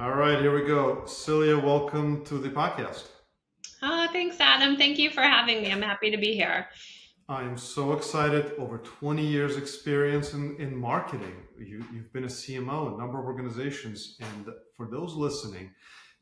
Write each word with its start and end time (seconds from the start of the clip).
All 0.00 0.14
right, 0.14 0.38
here 0.38 0.54
we 0.54 0.64
go. 0.64 1.04
Celia, 1.06 1.58
welcome 1.58 2.24
to 2.26 2.38
the 2.38 2.50
podcast. 2.50 3.08
Oh, 3.82 4.06
thanks, 4.12 4.36
Adam. 4.38 4.76
Thank 4.76 4.96
you 4.96 5.10
for 5.10 5.22
having 5.22 5.60
me. 5.60 5.72
I'm 5.72 5.82
happy 5.82 6.12
to 6.12 6.16
be 6.16 6.34
here. 6.34 6.68
I 7.28 7.42
am 7.42 7.58
so 7.58 7.94
excited. 7.94 8.52
Over 8.58 8.78
20 8.78 9.26
years 9.26 9.56
experience 9.56 10.34
in, 10.34 10.54
in 10.60 10.76
marketing. 10.76 11.34
You, 11.58 11.84
you've 11.92 12.12
been 12.12 12.22
a 12.22 12.28
CMO, 12.28 12.86
in 12.86 12.94
a 12.94 12.96
number 12.96 13.18
of 13.18 13.24
organizations. 13.24 14.16
And 14.20 14.54
for 14.76 14.86
those 14.86 15.14
listening, 15.14 15.72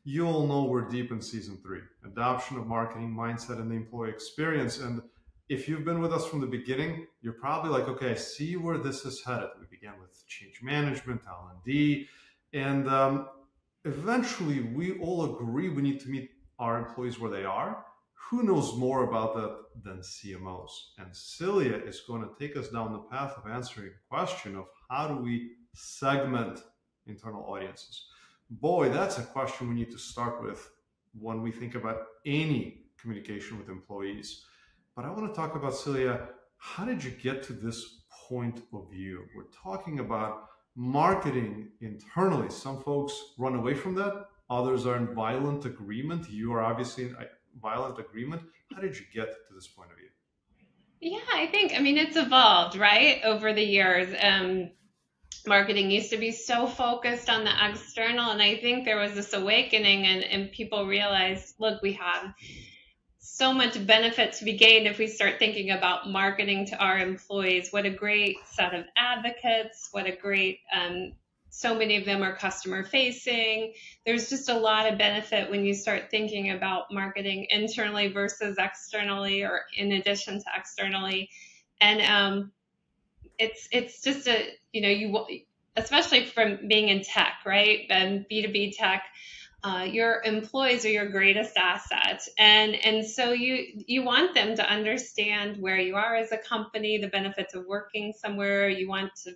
you 0.03 0.25
all 0.25 0.47
know 0.47 0.63
we're 0.63 0.89
deep 0.89 1.11
in 1.11 1.21
season 1.21 1.59
three, 1.61 1.81
adoption 2.03 2.57
of 2.57 2.65
marketing 2.65 3.15
mindset 3.15 3.59
and 3.59 3.69
the 3.69 3.75
employee 3.75 4.09
experience. 4.09 4.79
And 4.79 5.03
if 5.49 5.69
you've 5.69 5.85
been 5.85 6.01
with 6.01 6.13
us 6.13 6.25
from 6.25 6.41
the 6.41 6.47
beginning, 6.47 7.05
you're 7.21 7.33
probably 7.33 7.69
like, 7.69 7.87
okay, 7.87 8.09
I 8.09 8.15
see 8.15 8.55
where 8.55 8.79
this 8.79 9.05
is 9.05 9.23
headed. 9.23 9.49
We 9.59 9.67
began 9.69 9.93
with 10.01 10.25
change 10.27 10.63
management, 10.63 11.21
L&D, 11.27 12.07
and 12.53 12.89
um, 12.89 13.27
eventually 13.87 14.59
we 14.61 14.99
all 14.99 15.35
agree 15.35 15.69
we 15.69 15.81
need 15.81 15.99
to 16.01 16.09
meet 16.09 16.29
our 16.59 16.77
employees 16.77 17.19
where 17.19 17.31
they 17.31 17.45
are. 17.45 17.85
Who 18.29 18.43
knows 18.43 18.75
more 18.75 19.05
about 19.05 19.35
that 19.35 19.83
than 19.83 19.99
CMOs? 19.99 20.71
And 20.97 21.15
Celia 21.15 21.77
is 21.77 22.01
going 22.01 22.21
to 22.23 22.35
take 22.37 22.57
us 22.57 22.69
down 22.69 22.91
the 22.91 22.99
path 22.99 23.37
of 23.37 23.49
answering 23.49 23.87
the 23.87 24.15
question 24.15 24.57
of 24.57 24.65
how 24.89 25.07
do 25.07 25.15
we 25.15 25.51
segment 25.73 26.59
internal 27.05 27.45
audiences? 27.45 28.05
Boy, 28.49 28.89
that's 28.89 29.17
a 29.17 29.23
question 29.23 29.69
we 29.69 29.75
need 29.75 29.91
to 29.91 29.97
start 29.97 30.43
with 30.43 30.69
when 31.17 31.41
we 31.41 31.51
think 31.51 31.75
about 31.75 32.03
any 32.25 32.85
communication 32.99 33.57
with 33.57 33.69
employees. 33.69 34.43
But 34.95 35.05
I 35.05 35.11
want 35.11 35.33
to 35.33 35.35
talk 35.39 35.55
about 35.55 35.75
Celia. 35.75 36.27
How 36.57 36.83
did 36.83 37.03
you 37.03 37.11
get 37.11 37.43
to 37.43 37.53
this 37.53 38.01
point 38.27 38.61
of 38.73 38.89
view? 38.91 39.25
We're 39.35 39.51
talking 39.63 39.99
about 39.99 40.47
marketing 40.77 41.69
internally. 41.81 42.49
Some 42.49 42.83
folks 42.83 43.33
run 43.39 43.55
away 43.55 43.73
from 43.73 43.95
that. 43.95 44.27
Others 44.49 44.85
are 44.85 44.95
in 44.95 45.13
violent 45.13 45.65
agreement. 45.65 46.29
You 46.29 46.53
are 46.53 46.63
obviously 46.63 47.05
in 47.05 47.17
violent 47.59 47.99
agreement. 47.99 48.43
How 48.73 48.81
did 48.81 48.95
you 48.95 49.03
get 49.13 49.27
to 49.47 49.53
this 49.55 49.67
point 49.67 49.89
of 49.91 49.97
view? 49.97 50.07
Yeah, 50.99 51.19
I 51.33 51.47
think, 51.47 51.73
I 51.75 51.79
mean, 51.79 51.97
it's 51.97 52.15
evolved, 52.15 52.77
right, 52.77 53.21
over 53.23 53.53
the 53.53 53.63
years. 53.63 54.15
Um, 54.21 54.71
marketing 55.47 55.89
used 55.89 56.11
to 56.11 56.17
be 56.17 56.31
so 56.31 56.67
focused 56.67 57.29
on 57.29 57.43
the 57.43 57.51
external, 57.69 58.31
and 58.31 58.41
I 58.41 58.57
think 58.57 58.85
there 58.85 58.97
was 58.97 59.13
this 59.13 59.33
awakening, 59.33 60.05
and, 60.05 60.23
and 60.23 60.51
people 60.51 60.87
realized, 60.87 61.55
look, 61.59 61.81
we 61.81 61.93
have 61.93 62.33
so 63.37 63.53
much 63.53 63.85
benefit 63.85 64.33
to 64.33 64.45
be 64.45 64.53
gained 64.53 64.87
if 64.87 64.97
we 64.97 65.05
start 65.05 65.37
thinking 65.37 65.69
about 65.69 66.09
marketing 66.09 66.65
to 66.65 66.75
our 66.77 66.97
employees. 66.97 67.71
What 67.71 67.85
a 67.85 67.91
great 67.91 68.37
set 68.51 68.73
of 68.73 68.85
advocates. 68.97 69.89
What 69.91 70.07
a 70.07 70.15
great, 70.15 70.61
um, 70.73 71.13
so 71.51 71.75
many 71.75 71.97
of 71.97 72.05
them 72.05 72.23
are 72.23 72.35
customer 72.35 72.83
facing. 72.83 73.73
There's 74.07 74.31
just 74.31 74.49
a 74.49 74.57
lot 74.57 74.91
of 74.91 74.97
benefit 74.97 75.51
when 75.51 75.65
you 75.65 75.75
start 75.75 76.09
thinking 76.09 76.49
about 76.49 76.91
marketing 76.91 77.45
internally 77.51 78.07
versus 78.07 78.57
externally 78.57 79.43
or 79.43 79.61
in 79.75 79.91
addition 79.91 80.39
to 80.39 80.45
externally. 80.57 81.29
And 81.79 82.01
um, 82.01 82.51
it's, 83.37 83.67
it's 83.71 84.01
just 84.01 84.27
a, 84.27 84.47
you 84.73 84.81
know, 84.81 84.89
you, 84.89 85.43
especially 85.75 86.25
from 86.25 86.67
being 86.67 86.89
in 86.89 87.03
tech, 87.03 87.33
right? 87.45 87.81
And 87.91 88.25
B2B 88.31 88.75
tech, 88.75 89.03
uh, 89.63 89.87
your 89.89 90.21
employees 90.23 90.85
are 90.85 90.89
your 90.89 91.09
greatest 91.09 91.57
asset. 91.57 92.21
And 92.37 92.75
and 92.75 93.05
so 93.05 93.31
you 93.31 93.83
you 93.87 94.03
want 94.03 94.33
them 94.33 94.55
to 94.55 94.69
understand 94.69 95.57
where 95.57 95.79
you 95.79 95.95
are 95.95 96.15
as 96.15 96.31
a 96.31 96.37
company 96.37 96.97
the 96.97 97.07
benefits 97.07 97.55
of 97.55 97.65
working 97.65 98.13
somewhere. 98.13 98.69
You 98.69 98.87
want 98.87 99.11
to 99.23 99.33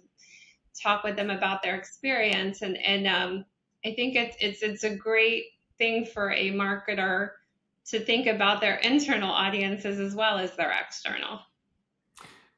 talk 0.82 1.04
with 1.04 1.16
them 1.16 1.30
about 1.30 1.64
their 1.64 1.76
experience. 1.76 2.62
And 2.62 2.78
and 2.78 3.08
um, 3.08 3.46
i 3.84 3.94
think 3.94 4.16
it's 4.16 4.38
it's 4.40 4.62
it's 4.62 4.84
a 4.84 4.96
great 4.96 5.46
thing 5.80 6.06
for 6.06 6.32
a 6.32 6.52
marketer 6.52 7.32
to 7.88 8.00
think 8.00 8.28
about 8.28 8.62
their 8.62 8.76
internal 8.76 9.32
audiences 9.32 10.00
as 10.00 10.14
well 10.14 10.38
as 10.38 10.56
their 10.56 10.72
external. 10.72 11.40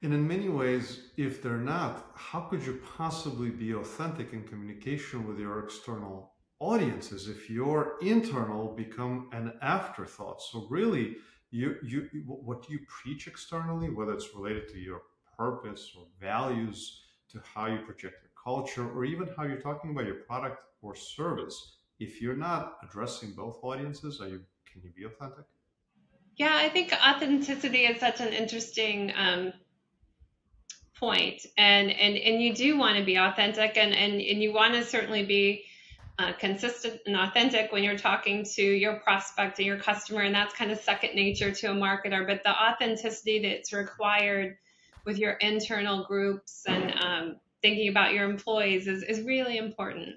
And 0.01 0.13
in 0.13 0.27
many 0.27 0.49
ways, 0.49 0.99
if 1.15 1.41
they're 1.41 1.57
not, 1.57 2.11
how 2.13 2.41
could 2.41 2.61
you 2.65 2.81
possibly 2.97 3.49
be 3.49 3.73
authentic 3.73 4.33
in 4.33 4.43
communication 4.43 5.25
with 5.25 5.39
your 5.39 5.63
external 5.63 6.32
audiences 6.63 7.27
if 7.27 7.49
your 7.49 7.95
internal 8.01 8.73
become 8.73 9.27
an 9.33 9.51
afterthought. 9.61 10.41
So 10.41 10.65
really 10.69 11.17
you 11.51 11.75
you 11.83 12.07
what 12.25 12.69
you 12.69 12.79
preach 12.87 13.27
externally 13.27 13.89
whether 13.89 14.13
it's 14.13 14.33
related 14.33 14.69
to 14.69 14.79
your 14.79 15.01
purpose 15.37 15.91
or 15.97 16.05
values 16.21 17.01
to 17.31 17.41
how 17.53 17.65
you 17.65 17.79
project 17.79 18.15
your 18.23 18.31
culture 18.41 18.89
or 18.95 19.03
even 19.03 19.27
how 19.35 19.43
you're 19.43 19.65
talking 19.69 19.91
about 19.91 20.05
your 20.05 20.21
product 20.29 20.57
or 20.81 20.95
service? 20.95 21.57
If 21.99 22.21
you're 22.21 22.41
not 22.49 22.77
addressing 22.83 23.33
both 23.33 23.59
audiences 23.61 24.21
are 24.21 24.29
you 24.29 24.41
can 24.71 24.81
you 24.83 24.91
be 24.95 25.03
authentic? 25.03 25.45
Yeah 26.37 26.55
i 26.65 26.69
think 26.69 26.93
authenticity 26.93 27.81
is 27.91 27.99
such 27.99 28.21
an 28.21 28.31
interesting 28.41 29.11
um, 29.17 29.53
point 30.97 31.45
and 31.57 31.91
and 31.91 32.15
and 32.17 32.41
you 32.41 32.53
do 32.55 32.77
want 32.77 32.97
to 32.97 33.03
be 33.03 33.17
authentic 33.17 33.77
and 33.77 33.93
and, 33.93 34.13
and 34.13 34.41
you 34.41 34.53
want 34.53 34.73
to 34.73 34.83
certainly 34.85 35.25
be 35.25 35.65
uh, 36.19 36.31
consistent 36.33 37.01
and 37.05 37.15
authentic 37.15 37.71
when 37.71 37.83
you're 37.83 37.97
talking 37.97 38.45
to 38.55 38.61
your 38.61 38.97
prospect 38.97 39.57
and 39.57 39.65
your 39.65 39.79
customer, 39.79 40.21
and 40.21 40.35
that's 40.35 40.53
kind 40.53 40.71
of 40.71 40.79
second 40.79 41.15
nature 41.15 41.51
to 41.51 41.71
a 41.71 41.73
marketer. 41.73 42.25
But 42.25 42.43
the 42.43 42.51
authenticity 42.51 43.41
that's 43.41 43.73
required 43.73 44.57
with 45.05 45.17
your 45.17 45.31
internal 45.33 46.03
groups 46.03 46.63
and 46.67 46.93
um, 47.03 47.35
thinking 47.61 47.89
about 47.89 48.13
your 48.13 48.29
employees 48.29 48.87
is, 48.87 49.03
is 49.03 49.21
really 49.21 49.57
important. 49.57 50.15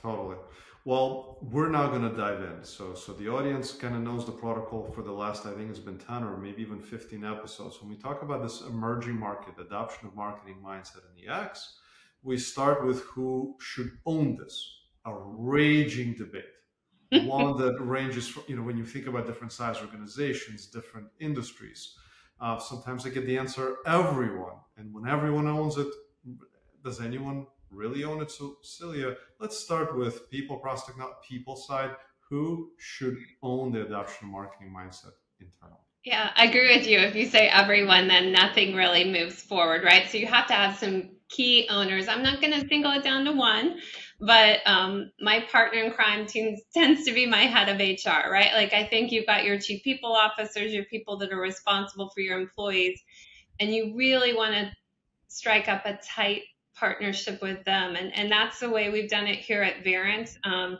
Totally. 0.00 0.36
Well, 0.84 1.38
we're 1.42 1.68
now 1.68 1.88
going 1.88 2.02
to 2.02 2.16
dive 2.16 2.42
in. 2.42 2.64
So, 2.64 2.94
so 2.94 3.12
the 3.12 3.28
audience 3.28 3.72
kind 3.72 3.94
of 3.94 4.02
knows 4.02 4.26
the 4.26 4.32
protocol 4.32 4.90
for 4.92 5.02
the 5.02 5.12
last, 5.12 5.46
I 5.46 5.52
think 5.52 5.70
it's 5.70 5.78
been 5.78 5.98
10 5.98 6.24
or 6.24 6.36
maybe 6.36 6.60
even 6.62 6.80
15 6.80 7.24
episodes. 7.24 7.80
When 7.80 7.88
we 7.88 7.96
talk 7.96 8.22
about 8.22 8.42
this 8.42 8.62
emerging 8.62 9.18
market, 9.18 9.54
adoption 9.60 10.08
of 10.08 10.16
marketing 10.16 10.56
mindset 10.64 11.02
in 11.08 11.24
the 11.24 11.32
X, 11.32 11.76
we 12.24 12.36
start 12.36 12.84
with 12.84 13.02
who 13.02 13.54
should 13.60 13.92
own 14.06 14.36
this 14.36 14.81
a 15.04 15.14
raging 15.14 16.14
debate. 16.14 16.44
One 17.24 17.58
that 17.58 17.76
ranges 17.80 18.28
from, 18.28 18.44
you 18.46 18.56
know, 18.56 18.62
when 18.62 18.78
you 18.78 18.86
think 18.86 19.06
about 19.06 19.26
different 19.26 19.52
size 19.52 19.78
organizations, 19.80 20.66
different 20.66 21.08
industries, 21.20 21.94
uh, 22.40 22.58
sometimes 22.58 23.06
I 23.06 23.10
get 23.10 23.26
the 23.26 23.38
answer 23.38 23.76
everyone. 23.86 24.54
And 24.76 24.92
when 24.94 25.06
everyone 25.06 25.46
owns 25.46 25.76
it, 25.76 25.88
does 26.82 27.00
anyone 27.00 27.46
really 27.70 28.04
own 28.04 28.22
it? 28.22 28.30
So, 28.30 28.56
Celia, 28.62 29.16
let's 29.40 29.58
start 29.58 29.96
with 29.96 30.30
people, 30.30 30.56
prospect, 30.56 30.98
not 30.98 31.22
people 31.22 31.54
side. 31.54 31.90
Who 32.30 32.70
should 32.78 33.18
own 33.42 33.72
the 33.72 33.82
adoption 33.82 34.28
marketing 34.28 34.74
mindset 34.74 35.12
internally? 35.38 35.78
Yeah, 36.04 36.30
I 36.34 36.46
agree 36.46 36.76
with 36.76 36.88
you. 36.88 36.98
If 36.98 37.14
you 37.14 37.26
say 37.26 37.46
everyone, 37.46 38.08
then 38.08 38.32
nothing 38.32 38.74
really 38.74 39.04
moves 39.04 39.40
forward, 39.40 39.84
right? 39.84 40.08
So 40.08 40.18
you 40.18 40.26
have 40.26 40.48
to 40.48 40.54
have 40.54 40.76
some 40.76 41.10
key 41.28 41.68
owners. 41.70 42.08
I'm 42.08 42.22
not 42.22 42.40
going 42.40 42.52
to 42.52 42.66
single 42.66 42.90
it 42.92 43.04
down 43.04 43.24
to 43.26 43.32
one, 43.32 43.78
but 44.22 44.60
um, 44.66 45.10
my 45.20 45.40
partner 45.50 45.80
in 45.80 45.90
crime 45.90 46.26
team 46.26 46.56
tends 46.72 47.04
to 47.04 47.12
be 47.12 47.26
my 47.26 47.42
head 47.42 47.68
of 47.68 47.78
HR, 47.78 48.30
right? 48.30 48.52
Like 48.54 48.72
I 48.72 48.86
think 48.86 49.10
you've 49.10 49.26
got 49.26 49.44
your 49.44 49.58
chief 49.58 49.82
people 49.82 50.12
officers, 50.12 50.72
your 50.72 50.84
people 50.84 51.18
that 51.18 51.32
are 51.32 51.40
responsible 51.40 52.08
for 52.10 52.20
your 52.20 52.40
employees, 52.40 53.02
and 53.58 53.74
you 53.74 53.94
really 53.96 54.32
want 54.32 54.54
to 54.54 54.70
strike 55.26 55.68
up 55.68 55.84
a 55.86 55.98
tight 55.98 56.42
partnership 56.76 57.42
with 57.42 57.64
them, 57.64 57.96
and 57.96 58.14
and 58.14 58.30
that's 58.30 58.60
the 58.60 58.70
way 58.70 58.90
we've 58.90 59.10
done 59.10 59.26
it 59.26 59.40
here 59.40 59.62
at 59.62 59.82
Verint. 59.84 60.36
Um, 60.44 60.78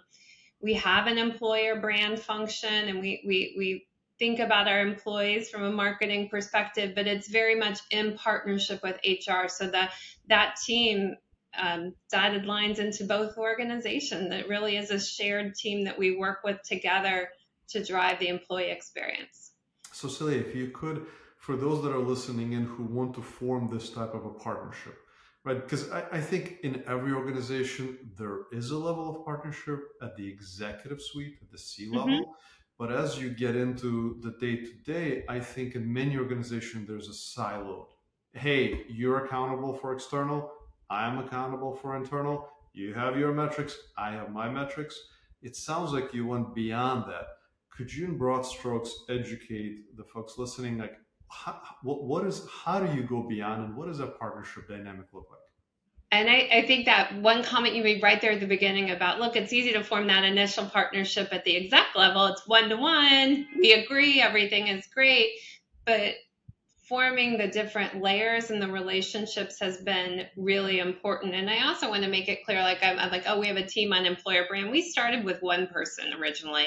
we 0.60 0.74
have 0.74 1.08
an 1.08 1.18
employer 1.18 1.80
brand 1.80 2.20
function, 2.20 2.88
and 2.88 3.00
we 3.00 3.24
we 3.26 3.54
we 3.58 3.86
think 4.20 4.38
about 4.38 4.68
our 4.68 4.80
employees 4.80 5.50
from 5.50 5.64
a 5.64 5.72
marketing 5.72 6.28
perspective, 6.28 6.92
but 6.94 7.08
it's 7.08 7.28
very 7.28 7.56
much 7.56 7.80
in 7.90 8.16
partnership 8.16 8.84
with 8.84 9.00
HR. 9.04 9.48
So 9.48 9.66
that 9.70 9.90
that 10.28 10.54
team 10.64 11.16
um, 11.58 11.94
dotted 12.10 12.46
lines 12.46 12.78
into 12.78 13.04
both 13.04 13.36
organizations. 13.36 14.32
It 14.32 14.48
really 14.48 14.76
is 14.76 14.90
a 14.90 15.00
shared 15.00 15.54
team 15.54 15.84
that 15.84 15.98
we 15.98 16.16
work 16.16 16.38
with 16.44 16.62
together 16.62 17.28
to 17.68 17.84
drive 17.84 18.18
the 18.18 18.28
employee 18.28 18.70
experience. 18.70 19.52
So, 19.92 20.08
Celia, 20.08 20.38
if 20.40 20.54
you 20.54 20.68
could, 20.68 21.06
for 21.36 21.56
those 21.56 21.82
that 21.82 21.92
are 21.92 21.98
listening 21.98 22.52
in 22.52 22.64
who 22.64 22.84
want 22.84 23.14
to 23.14 23.22
form 23.22 23.68
this 23.72 23.90
type 23.90 24.14
of 24.14 24.24
a 24.24 24.30
partnership, 24.30 24.96
right? 25.44 25.60
Because 25.60 25.90
I, 25.90 26.04
I 26.12 26.20
think 26.20 26.58
in 26.62 26.82
every 26.86 27.12
organization, 27.12 27.98
there 28.16 28.40
is 28.52 28.70
a 28.70 28.78
level 28.78 29.10
of 29.10 29.24
partnership 29.24 29.80
at 30.00 30.16
the 30.16 30.26
executive 30.26 31.00
suite, 31.02 31.38
at 31.42 31.50
the 31.50 31.58
C 31.58 31.88
level. 31.90 32.08
Mm-hmm. 32.08 32.30
But 32.78 32.90
as 32.90 33.20
you 33.20 33.30
get 33.30 33.54
into 33.54 34.18
the 34.22 34.32
day 34.40 34.56
to 34.56 34.72
day, 34.84 35.24
I 35.28 35.40
think 35.40 35.74
in 35.74 35.92
many 35.92 36.16
organizations, 36.16 36.88
there's 36.88 37.08
a 37.08 37.14
silo. 37.14 37.88
Hey, 38.32 38.84
you're 38.88 39.24
accountable 39.24 39.74
for 39.74 39.92
external, 39.92 40.50
I 40.92 41.06
am 41.06 41.16
accountable 41.18 41.74
for 41.74 41.96
internal. 41.96 42.50
You 42.74 42.92
have 42.92 43.18
your 43.18 43.32
metrics. 43.32 43.78
I 43.96 44.10
have 44.10 44.30
my 44.30 44.50
metrics. 44.50 45.00
It 45.40 45.56
sounds 45.56 45.90
like 45.90 46.12
you 46.12 46.26
went 46.26 46.54
beyond 46.54 47.10
that. 47.10 47.28
Could 47.70 47.92
you, 47.92 48.04
in 48.04 48.18
broad 48.18 48.42
strokes, 48.42 48.92
educate 49.08 49.96
the 49.96 50.04
folks 50.04 50.34
listening? 50.36 50.76
Like, 50.76 50.98
how, 51.30 51.62
what, 51.82 52.04
what 52.04 52.26
is? 52.26 52.46
How 52.62 52.78
do 52.78 52.94
you 52.94 53.04
go 53.04 53.22
beyond, 53.22 53.64
and 53.64 53.74
what 53.74 53.88
does 53.88 53.98
that 53.98 54.18
partnership 54.18 54.68
dynamic 54.68 55.06
look 55.14 55.28
like? 55.30 55.38
and 56.10 56.28
I, 56.28 56.46
I, 56.52 56.66
think 56.66 56.84
that 56.84 57.22
one 57.22 57.42
comment 57.42 57.74
you 57.74 57.82
made 57.82 58.02
right 58.02 58.20
there 58.20 58.32
at 58.32 58.40
the 58.40 58.46
beginning 58.46 58.90
about 58.90 59.18
look 59.18 59.34
it's 59.34 59.50
easy 59.50 59.72
to 59.72 59.82
form 59.82 60.06
that 60.08 60.24
initial 60.24 60.66
partnership 60.66 61.28
at 61.32 61.42
the 61.44 61.56
exec 61.56 61.86
level 61.96 62.26
it's 62.26 62.46
one 62.46 62.68
to 62.68 62.76
one 62.76 63.46
we 63.58 63.72
agree 63.72 64.20
everything 64.20 64.66
is 64.66 64.86
great 64.94 65.30
but 65.86 66.12
forming 66.92 67.38
the 67.38 67.48
different 67.48 68.02
layers 68.02 68.50
and 68.50 68.60
the 68.60 68.68
relationships 68.68 69.58
has 69.58 69.78
been 69.78 70.26
really 70.36 70.78
important. 70.78 71.34
And 71.34 71.48
i 71.48 71.66
also 71.66 71.88
want 71.88 72.02
to 72.02 72.10
make 72.10 72.28
it 72.28 72.44
clear 72.44 72.60
like 72.60 72.82
I'm, 72.82 72.98
I'm 72.98 73.10
like 73.10 73.24
oh 73.26 73.40
we 73.40 73.46
have 73.46 73.56
a 73.56 73.64
team 73.64 73.94
on 73.94 74.04
employer 74.04 74.44
brand. 74.46 74.70
We 74.70 74.82
started 74.82 75.24
with 75.24 75.40
one 75.40 75.68
person 75.68 76.12
originally. 76.20 76.66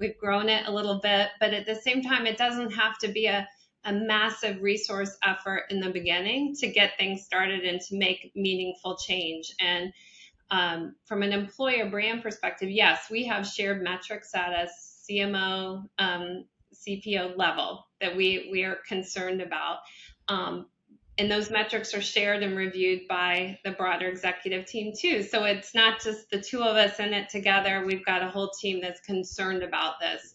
We've 0.00 0.18
grown 0.18 0.48
it 0.48 0.66
a 0.66 0.72
little 0.72 0.98
bit 1.00 1.28
but 1.38 1.54
at 1.54 1.66
the 1.66 1.76
same 1.76 2.02
time 2.02 2.26
it 2.26 2.36
doesn't 2.36 2.72
have 2.72 2.98
to 2.98 3.12
be 3.12 3.26
a 3.26 3.46
a 3.84 3.92
massive 3.92 4.60
resource 4.60 5.16
effort 5.24 5.66
in 5.70 5.78
the 5.78 5.90
beginning 5.90 6.56
to 6.56 6.66
get 6.66 6.98
things 6.98 7.22
started 7.22 7.60
and 7.60 7.80
to 7.80 7.96
make 7.96 8.32
meaningful 8.34 8.96
change. 8.96 9.54
And 9.60 9.92
um, 10.50 10.96
from 11.06 11.22
an 11.22 11.32
employer 11.32 11.88
brand 11.88 12.24
perspective, 12.24 12.70
yes, 12.70 13.06
we 13.08 13.24
have 13.26 13.46
shared 13.46 13.82
metrics 13.82 14.34
at 14.34 14.52
a 14.52 14.68
CMO, 15.08 15.84
um, 15.96 16.44
CPO 16.86 17.36
level 17.36 17.86
that 18.00 18.16
we, 18.16 18.48
we 18.50 18.64
are 18.64 18.78
concerned 18.86 19.40
about. 19.40 19.78
Um, 20.28 20.66
and 21.18 21.30
those 21.30 21.50
metrics 21.50 21.92
are 21.92 22.00
shared 22.00 22.42
and 22.42 22.56
reviewed 22.56 23.02
by 23.08 23.58
the 23.64 23.72
broader 23.72 24.08
executive 24.08 24.64
team 24.64 24.94
too. 24.98 25.22
So 25.22 25.44
it's 25.44 25.74
not 25.74 26.00
just 26.02 26.30
the 26.30 26.40
two 26.40 26.62
of 26.62 26.76
us 26.76 26.98
in 26.98 27.12
it 27.12 27.28
together. 27.28 27.84
We've 27.84 28.04
got 28.04 28.22
a 28.22 28.28
whole 28.28 28.50
team 28.58 28.80
that's 28.80 29.00
concerned 29.00 29.62
about 29.62 30.00
this. 30.00 30.34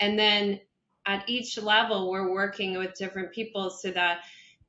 And 0.00 0.18
then 0.18 0.60
at 1.06 1.26
each 1.28 1.56
level, 1.56 2.10
we're 2.10 2.30
working 2.30 2.76
with 2.76 2.94
different 2.94 3.32
people 3.32 3.70
so 3.70 3.90
that 3.92 4.20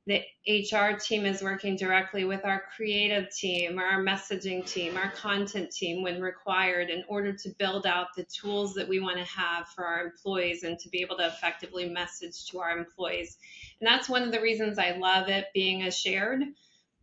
the 0.06 0.22
HR 0.48 0.96
team 0.98 1.26
is 1.26 1.42
working 1.42 1.76
directly 1.76 2.24
with 2.24 2.44
our 2.44 2.62
creative 2.74 3.30
team, 3.34 3.78
our 3.78 4.02
messaging 4.02 4.66
team, 4.66 4.96
our 4.96 5.10
content 5.10 5.70
team 5.70 6.02
when 6.02 6.20
required 6.20 6.88
in 6.88 7.04
order 7.06 7.32
to 7.32 7.50
build 7.58 7.86
out 7.86 8.08
the 8.16 8.24
tools 8.24 8.74
that 8.74 8.88
we 8.88 8.98
want 8.98 9.18
to 9.18 9.24
have 9.24 9.68
for 9.68 9.84
our 9.84 10.02
employees 10.02 10.62
and 10.62 10.78
to 10.78 10.88
be 10.88 11.02
able 11.02 11.16
to 11.18 11.26
effectively 11.26 11.88
message 11.88 12.46
to 12.46 12.60
our 12.60 12.76
employees. 12.76 13.36
And 13.80 13.86
that's 13.86 14.08
one 14.08 14.22
of 14.22 14.32
the 14.32 14.40
reasons 14.40 14.78
I 14.78 14.96
love 14.96 15.28
it 15.28 15.46
being 15.52 15.82
a 15.82 15.90
shared 15.90 16.42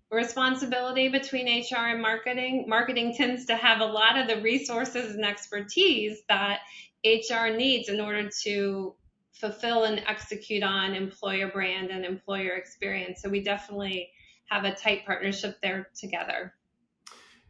responsibility 0.09 1.09
between 1.09 1.47
HR 1.47 1.87
and 1.87 2.01
marketing. 2.01 2.65
Marketing 2.67 3.13
tends 3.15 3.45
to 3.45 3.55
have 3.55 3.81
a 3.81 3.85
lot 3.85 4.17
of 4.17 4.27
the 4.27 4.41
resources 4.41 5.15
and 5.15 5.25
expertise 5.25 6.21
that 6.29 6.61
HR 7.05 7.55
needs 7.55 7.89
in 7.89 7.99
order 8.01 8.29
to 8.43 8.95
fulfill 9.39 9.83
and 9.83 10.01
execute 10.07 10.63
on 10.63 10.95
employer 10.95 11.47
brand 11.47 11.89
and 11.89 12.05
employer 12.05 12.55
experience. 12.55 13.21
So 13.21 13.29
we 13.29 13.43
definitely 13.43 14.09
have 14.49 14.63
a 14.65 14.73
tight 14.73 15.05
partnership 15.05 15.57
there 15.61 15.89
together. 15.95 16.53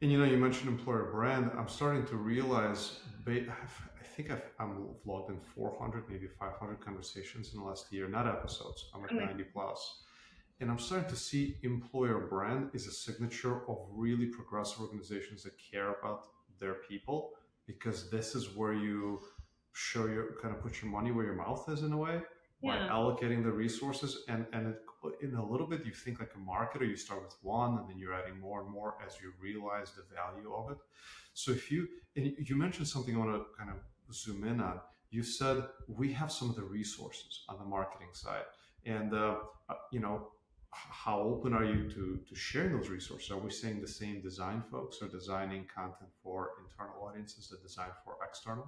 And 0.02 0.12
you 0.12 0.20
know, 0.20 0.26
you 0.26 0.38
mentioned 0.38 0.70
employer 0.70 1.12
brand. 1.12 1.52
I'm 1.58 1.68
starting 1.68 2.06
to 2.06 2.18
realize, 2.18 3.00
I 3.28 4.06
think 4.16 4.32
I've, 4.32 4.44
I'm 4.60 4.90
logged 5.06 5.32
in 5.32 5.40
400, 5.40 6.10
maybe 6.10 6.28
500 6.28 6.80
conversations 6.80 7.54
in 7.54 7.60
the 7.60 7.66
last 7.66 7.92
year, 7.92 8.08
not 8.08 8.28
episodes. 8.28 8.90
I'm 8.94 9.04
at 9.04 9.12
okay. 9.12 9.26
90 9.26 9.44
plus. 9.46 10.04
And 10.60 10.72
I'm 10.72 10.80
starting 10.80 11.10
to 11.10 11.16
see 11.16 11.58
employer 11.64 12.20
brand 12.20 12.72
is 12.74 12.88
a 12.88 12.92
signature 12.92 13.62
of 13.70 13.78
really 13.92 14.26
progressive 14.26 14.82
organizations 14.82 15.44
that 15.44 15.54
care 15.72 15.94
about 16.00 16.28
their 16.60 16.76
people 16.90 17.32
because 17.68 18.10
this 18.10 18.34
is 18.34 18.56
where 18.56 18.74
you 18.74 19.20
show 19.78 20.08
your 20.08 20.36
kind 20.42 20.54
of 20.56 20.62
put 20.62 20.82
your 20.82 20.92
money 20.92 21.12
where 21.12 21.26
your 21.26 21.36
mouth 21.36 21.70
is 21.70 21.84
in 21.84 21.92
a 21.94 21.98
way 21.98 22.20
yeah. 22.62 22.72
by 22.72 22.94
allocating 22.94 23.44
the 23.44 23.52
resources 23.52 24.24
and 24.28 24.46
and 24.52 24.68
it, 24.68 24.82
in 25.22 25.36
a 25.36 25.46
little 25.52 25.68
bit 25.68 25.86
you 25.86 25.92
think 25.92 26.20
like 26.20 26.32
a 26.36 26.52
marketer 26.52 26.88
you 26.88 26.96
start 26.96 27.22
with 27.24 27.36
one 27.44 27.78
and 27.78 27.88
then 27.88 27.98
you're 28.00 28.14
adding 28.14 28.40
more 28.40 28.62
and 28.62 28.70
more 28.70 28.96
as 29.06 29.14
you 29.22 29.32
realize 29.40 29.92
the 29.92 30.04
value 30.14 30.52
of 30.54 30.72
it. 30.72 30.78
So 31.34 31.52
if 31.52 31.72
you 31.72 31.88
and 32.16 32.34
you 32.40 32.56
mentioned 32.56 32.88
something 32.88 33.16
i 33.16 33.20
want 33.20 33.34
to 33.34 33.46
kind 33.58 33.70
of 33.70 33.78
zoom 34.14 34.44
in 34.44 34.60
on. 34.62 34.80
You 35.12 35.24
said 35.24 35.64
we 35.88 36.12
have 36.14 36.32
some 36.32 36.50
of 36.50 36.56
the 36.56 36.64
resources 36.64 37.46
on 37.48 37.60
the 37.60 37.66
marketing 37.66 38.14
side. 38.14 38.48
And 38.86 39.14
uh, 39.14 39.36
uh 39.70 39.76
you 39.92 40.00
know 40.00 40.30
how 40.72 41.20
open 41.20 41.54
are 41.54 41.64
you 41.64 41.90
to 41.96 42.20
to 42.28 42.36
sharing 42.36 42.76
those 42.76 42.90
resources? 42.90 43.30
Are 43.30 43.38
we 43.38 43.52
saying 43.52 43.82
the 43.82 43.96
same 44.02 44.22
design 44.22 44.64
folks 44.72 45.02
are 45.04 45.12
designing 45.20 45.66
content 45.74 46.12
for 46.24 46.38
internal 46.64 46.98
audiences 47.06 47.48
that 47.50 47.62
design 47.62 47.92
for 48.04 48.18
external 48.28 48.68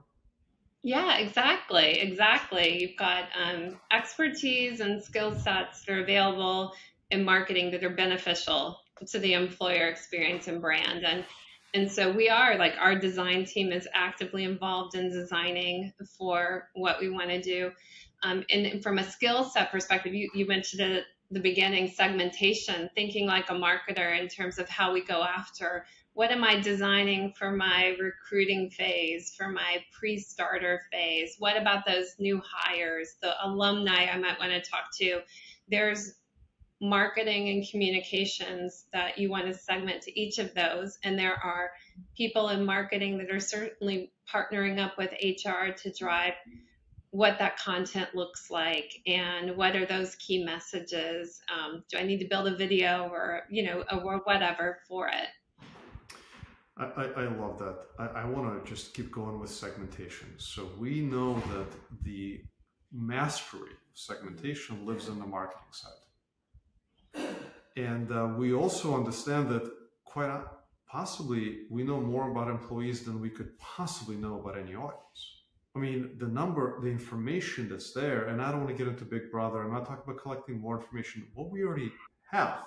yeah, 0.84 1.18
exactly. 1.18 2.00
Exactly. 2.00 2.82
You've 2.82 2.98
got 2.98 3.26
um, 3.42 3.80
expertise 3.92 4.80
and 4.80 5.04
skill 5.04 5.36
sets 5.36 5.84
that 5.84 5.94
are 5.94 6.02
available 6.02 6.74
in 7.12 7.26
marketing 7.26 7.72
that 7.72 7.84
are 7.84 7.90
beneficial 7.90 8.80
to 9.08 9.20
the 9.20 9.34
employer 9.34 9.88
experience 9.88 10.48
and 10.48 10.62
brand. 10.62 11.06
And 11.06 11.26
and 11.74 11.92
so 11.92 12.12
we 12.12 12.30
are 12.30 12.58
like 12.58 12.74
our 12.80 12.96
design 12.96 13.46
team 13.46 13.72
is 13.72 13.88
actively 13.94 14.44
involved 14.44 14.96
in 14.96 15.12
designing 15.12 15.94
for 16.18 16.70
what 16.74 17.00
we 17.00 17.10
want 17.10 17.30
to 17.30 17.42
do. 17.42 17.72
Um, 18.24 18.44
and 18.50 18.82
from 18.82 18.98
a 18.98 19.04
skill 19.04 19.44
set 19.44 19.72
perspective, 19.72 20.14
you, 20.14 20.30
you 20.34 20.48
mentioned 20.48 20.82
it 20.82 20.98
at 20.98 21.04
the 21.30 21.40
beginning 21.40 21.90
segmentation, 21.90 22.90
thinking 22.96 23.28
like 23.28 23.50
a 23.52 23.54
marketer 23.54 24.20
in 24.20 24.28
terms 24.28 24.58
of 24.58 24.68
how 24.68 24.92
we 24.92 25.04
go 25.04 25.22
after 25.24 25.86
what 26.14 26.32
am 26.32 26.44
I 26.44 26.60
designing 26.60 27.34
for 27.34 27.52
my 27.52 27.96
recruiting 28.00 28.70
phase, 28.70 29.34
for 29.38 29.50
my 29.50 29.84
pre 29.98 30.20
starter 30.20 30.82
phase? 30.92 31.36
What 31.40 31.56
about 31.56 31.86
those 31.86 32.16
new 32.20 32.42
hires, 32.46 33.16
the 33.22 33.34
alumni 33.44 34.06
I 34.06 34.18
might 34.18 34.40
want 34.40 34.52
to 34.52 34.62
talk 34.62 34.96
to? 35.00 35.22
There's 35.70 36.14
marketing 36.82 37.50
and 37.50 37.68
communications 37.70 38.86
that 38.94 39.18
you 39.18 39.30
want 39.30 39.46
to 39.46 39.54
segment 39.54 40.02
to 40.04 40.20
each 40.20 40.40
of 40.40 40.54
those. 40.54 40.98
And 41.04 41.20
there 41.20 41.36
are 41.36 41.72
people 42.16 42.50
in 42.50 42.66
marketing 42.66 43.18
that 43.18 43.32
are 43.32 43.40
certainly 43.40 44.12
partnering 44.32 44.80
up 44.80 44.98
with 44.98 45.12
HR 45.12 45.72
to 45.72 45.94
drive 45.98 46.34
what 47.12 47.40
that 47.40 47.58
content 47.58 48.14
looks 48.14 48.52
like 48.52 49.02
and 49.08 49.58
what 49.58 49.76
are 49.76 49.86
those 49.86 50.16
key 50.16 50.44
messages. 50.44 51.42
Um, 51.52 51.84
do 51.90 51.98
I 51.98 52.04
need 52.04 52.20
to 52.20 52.28
build 52.28 52.48
a 52.48 52.56
video 52.56 53.10
or, 53.12 53.44
you 53.50 53.64
know, 53.64 53.84
or 53.92 54.20
whatever 54.20 54.80
for 54.88 55.08
it? 55.08 55.28
I, 56.80 57.10
I 57.18 57.28
love 57.28 57.60
that. 57.60 57.78
I, 57.98 58.22
I 58.22 58.26
want 58.26 58.64
to 58.64 58.70
just 58.70 58.94
keep 58.94 59.12
going 59.12 59.40
with 59.40 59.50
segmentation. 59.50 60.34
So 60.38 60.70
we 60.80 61.02
know 61.02 61.36
that 61.54 61.68
the 62.04 62.42
mastery 62.92 63.72
of 63.92 63.94
segmentation 63.94 64.86
lives 64.86 65.10
in 65.10 65.20
the 65.20 65.26
marketing 65.26 65.72
side. 65.72 67.26
And 67.76 68.12
uh, 68.12 68.34
we 68.38 68.54
also 68.54 68.96
understand 68.96 69.50
that 69.50 69.70
quite 70.06 70.42
possibly 70.90 71.64
we 71.70 71.84
know 71.84 72.00
more 72.00 72.32
about 72.32 72.50
employees 72.50 73.04
than 73.04 73.22
we 73.22 73.30
could 73.30 73.58
possibly 73.60 74.16
know 74.16 74.40
about 74.40 74.58
any 74.58 74.76
audience. 74.76 75.44
I 75.76 75.80
mean, 75.80 76.18
the 76.18 76.28
number, 76.28 76.80
the 76.82 76.88
information 76.88 77.70
that's 77.70 77.94
there, 77.94 78.28
and 78.28 78.42
I 78.42 78.52
don't 78.52 78.64
want 78.64 78.76
to 78.76 78.84
get 78.84 78.92
into 78.92 79.06
Big 79.06 79.32
Brother. 79.32 79.62
I'm 79.62 79.72
not 79.72 79.86
talking 79.86 80.04
about 80.08 80.22
collecting 80.22 80.60
more 80.60 80.80
information. 80.80 81.28
What 81.36 81.52
we 81.52 81.64
already 81.64 81.92
have. 82.32 82.60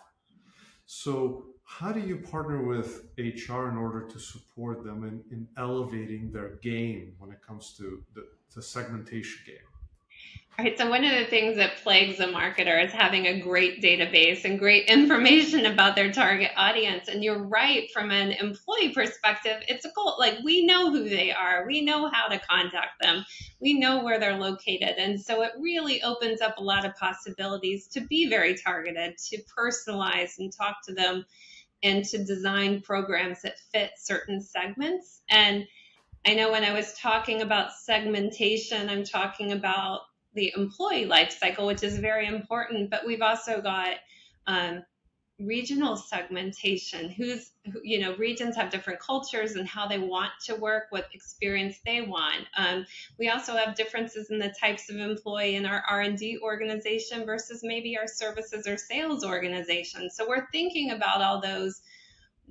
So 0.95 1.47
how 1.65 1.91
do 1.91 2.01
you 2.01 2.19
partner 2.19 2.63
with 2.63 3.07
HR 3.17 3.71
in 3.71 3.79
order 3.79 4.07
to 4.07 4.19
support 4.19 4.85
them 4.85 5.05
in, 5.05 5.25
in 5.35 5.49
elevating 5.57 6.31
their 6.31 6.57
game 6.57 7.15
when 7.19 7.31
it 7.31 7.39
comes 7.41 7.73
to 7.79 8.05
the, 8.15 8.29
the 8.55 8.61
segmentation 8.61 9.41
game? 9.47 9.72
Right, 10.59 10.77
so 10.77 10.89
one 10.89 11.03
of 11.03 11.19
the 11.19 11.25
things 11.25 11.57
that 11.57 11.79
plagues 11.79 12.21
a 12.21 12.27
marketer 12.27 12.85
is 12.85 12.93
having 12.93 13.27
a 13.27 13.41
great 13.41 13.83
database 13.83 14.45
and 14.45 14.59
great 14.59 14.87
information 14.87 15.65
about 15.65 15.97
their 15.97 16.13
target 16.13 16.51
audience. 16.57 17.09
And 17.09 17.25
you're 17.25 17.43
right, 17.43 17.91
from 17.91 18.11
an 18.11 18.33
employee 18.33 18.91
perspective, 18.91 19.63
it's 19.67 19.87
a 19.87 19.91
goal. 19.97 20.17
Like 20.19 20.41
we 20.45 20.67
know 20.67 20.91
who 20.91 21.09
they 21.09 21.33
are, 21.33 21.67
we 21.67 21.81
know 21.81 22.09
how 22.11 22.29
to 22.29 22.39
contact 22.39 23.01
them, 23.01 23.25
we 23.61 23.79
know 23.79 24.05
where 24.05 24.21
they're 24.21 24.39
located. 24.39 24.99
And 24.99 25.19
so 25.19 25.41
it 25.43 25.53
really 25.59 26.03
opens 26.03 26.43
up 26.43 26.59
a 26.59 26.63
lot 26.63 26.85
of 26.85 26.95
possibilities 26.97 27.89
to 27.89 28.03
be 28.03 28.29
very 28.29 28.55
targeted, 28.55 29.17
to 29.31 29.43
personalize 29.59 30.39
and 30.39 30.53
talk 30.53 30.85
to 30.87 30.95
them 30.95 31.25
and 31.83 32.05
to 32.05 32.23
design 32.23 32.83
programs 32.83 33.41
that 33.43 33.59
fit 33.73 33.93
certain 33.97 34.41
segments. 34.41 35.23
And 35.31 35.67
I 36.27 36.35
know 36.35 36.53
when 36.53 36.63
I 36.63 36.73
was 36.75 36.93
talking 36.93 37.41
about 37.41 37.73
segmentation, 37.73 38.91
I'm 38.91 39.03
talking 39.03 39.53
about 39.53 40.03
the 40.35 40.53
employee 40.57 41.05
life 41.05 41.37
cycle, 41.39 41.67
which 41.67 41.83
is 41.83 41.99
very 41.99 42.27
important, 42.27 42.91
but 42.91 43.07
we've 43.07 43.23
also 43.23 43.61
got 43.61 43.97
um, 44.47 44.83
regional 45.39 45.97
segmentation. 45.97 47.11
Who's 47.11 47.53
who, 47.73 47.81
you 47.83 48.01
know 48.01 48.17
regions 48.17 48.57
have 48.57 48.71
different 48.71 49.01
cultures 49.01 49.55
and 49.55 49.67
how 49.67 49.87
they 49.87 49.99
want 49.99 50.33
to 50.47 50.55
work 50.57 50.85
what 50.91 51.09
experience 51.13 51.79
they 51.85 52.01
want. 52.01 52.47
Um, 52.57 52.87
we 53.19 53.29
also 53.29 53.57
have 53.57 53.75
differences 53.75 54.31
in 54.31 54.39
the 54.39 54.55
types 54.61 54.91
of 54.91 54.97
employee 54.97 55.57
in 55.57 55.67
our 55.67 55.83
r&d 55.89 56.39
organization 56.43 57.25
versus 57.25 57.61
maybe 57.63 57.97
our 57.97 58.07
services 58.07 58.67
or 58.67 58.77
sales 58.77 59.25
organization. 59.25 60.11
So 60.11 60.29
we're 60.29 60.51
thinking 60.51 60.91
about 60.91 61.23
all 61.23 61.41
those 61.41 61.81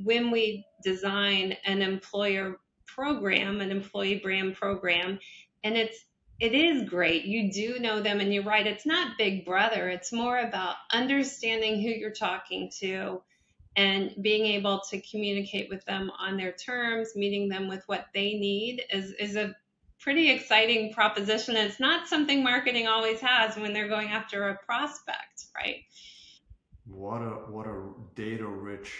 when 0.03 0.31
we 0.31 0.65
design 0.83 1.55
an 1.65 1.81
employer 1.81 2.57
program 2.87 3.61
an 3.61 3.71
employee 3.71 4.19
brand 4.19 4.55
program 4.55 5.17
and 5.63 5.77
it's 5.77 6.05
it 6.41 6.55
is 6.55 6.89
great. 6.89 7.25
You 7.25 7.51
do 7.53 7.77
know 7.77 8.01
them, 8.01 8.19
and 8.19 8.33
you're 8.33 8.43
right. 8.43 8.65
It's 8.65 8.85
not 8.87 9.15
Big 9.15 9.45
Brother. 9.45 9.89
It's 9.89 10.11
more 10.11 10.39
about 10.39 10.75
understanding 10.91 11.79
who 11.79 11.89
you're 11.89 12.09
talking 12.09 12.71
to 12.79 13.21
and 13.75 14.15
being 14.23 14.47
able 14.47 14.81
to 14.89 14.99
communicate 15.01 15.69
with 15.69 15.85
them 15.85 16.11
on 16.17 16.37
their 16.37 16.51
terms, 16.51 17.15
meeting 17.15 17.47
them 17.47 17.67
with 17.67 17.83
what 17.85 18.07
they 18.15 18.33
need 18.33 18.83
is, 18.91 19.11
is 19.19 19.35
a 19.35 19.55
pretty 19.99 20.31
exciting 20.31 20.91
proposition. 20.91 21.55
It's 21.55 21.79
not 21.79 22.07
something 22.07 22.43
marketing 22.43 22.87
always 22.87 23.19
has 23.19 23.55
when 23.55 23.71
they're 23.71 23.87
going 23.87 24.09
after 24.09 24.49
a 24.49 24.57
prospect, 24.65 25.45
right? 25.55 25.83
What 26.87 27.21
a 27.21 27.29
what 27.51 27.67
a 27.67 27.83
data 28.15 28.47
rich 28.47 28.91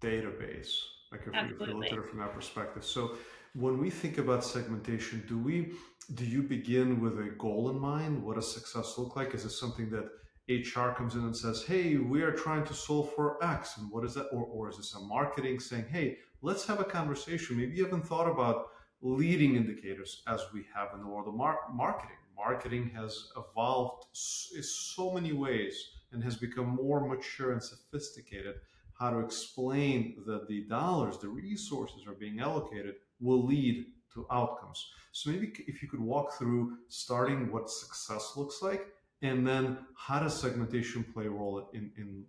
database. 0.00 0.74
Like 1.12 1.22
if, 1.28 1.32
if 1.32 1.50
you 1.60 1.74
look 1.74 1.92
at 1.92 1.92
it 1.92 2.06
from 2.06 2.18
that 2.18 2.34
perspective. 2.34 2.84
So 2.84 3.16
when 3.54 3.78
we 3.78 3.88
think 3.88 4.18
about 4.18 4.44
segmentation, 4.44 5.24
do 5.28 5.38
we 5.38 5.72
do 6.04 6.24
you 6.24 6.42
begin 6.42 7.00
with 7.00 7.18
a 7.18 7.30
goal 7.38 7.70
in 7.70 7.78
mind? 7.78 8.22
What 8.22 8.36
does 8.36 8.52
success 8.52 8.98
look 8.98 9.16
like? 9.16 9.34
Is 9.34 9.44
it 9.44 9.50
something 9.50 9.90
that 9.90 10.10
HR 10.48 10.92
comes 10.96 11.14
in 11.14 11.22
and 11.22 11.36
says, 11.36 11.64
"Hey, 11.64 11.96
we 11.96 12.22
are 12.22 12.32
trying 12.32 12.64
to 12.64 12.74
solve 12.74 13.12
for 13.14 13.42
X," 13.44 13.76
and 13.78 13.90
what 13.90 14.04
is 14.04 14.14
that? 14.14 14.26
Or, 14.32 14.44
or 14.44 14.68
is 14.68 14.76
this 14.76 14.94
a 14.94 15.00
marketing 15.00 15.60
saying, 15.60 15.86
"Hey, 15.88 16.18
let's 16.42 16.66
have 16.66 16.80
a 16.80 16.84
conversation. 16.84 17.56
Maybe 17.56 17.76
you 17.76 17.84
haven't 17.84 18.06
thought 18.06 18.28
about 18.28 18.66
leading 19.00 19.56
indicators 19.56 20.22
as 20.26 20.40
we 20.52 20.64
have 20.74 20.90
in 20.94 21.00
the 21.00 21.06
world 21.06 21.28
of 21.28 21.34
mar- 21.34 21.68
marketing. 21.72 22.16
Marketing 22.36 22.90
has 22.90 23.30
evolved 23.36 24.06
in 24.54 24.62
so 24.62 25.12
many 25.12 25.32
ways 25.32 25.90
and 26.12 26.22
has 26.22 26.36
become 26.36 26.68
more 26.68 27.06
mature 27.06 27.52
and 27.52 27.62
sophisticated. 27.62 28.56
How 28.98 29.10
to 29.10 29.18
explain 29.18 30.22
that 30.26 30.46
the 30.48 30.64
dollars, 30.68 31.18
the 31.18 31.28
resources 31.28 32.06
are 32.06 32.14
being 32.14 32.40
allocated 32.40 32.96
will 33.20 33.44
lead 33.44 33.86
to 34.14 34.26
outcomes. 34.30 34.92
So 35.12 35.30
maybe 35.30 35.52
if 35.66 35.82
you 35.82 35.88
could 35.88 36.00
walk 36.00 36.38
through 36.38 36.78
starting 36.88 37.50
what 37.52 37.70
success 37.70 38.32
looks 38.36 38.62
like 38.62 38.86
and 39.22 39.46
then 39.46 39.78
how 39.96 40.20
does 40.20 40.38
segmentation 40.38 41.04
play 41.04 41.26
a 41.26 41.30
role 41.30 41.70
in, 41.72 41.90
in 41.96 42.24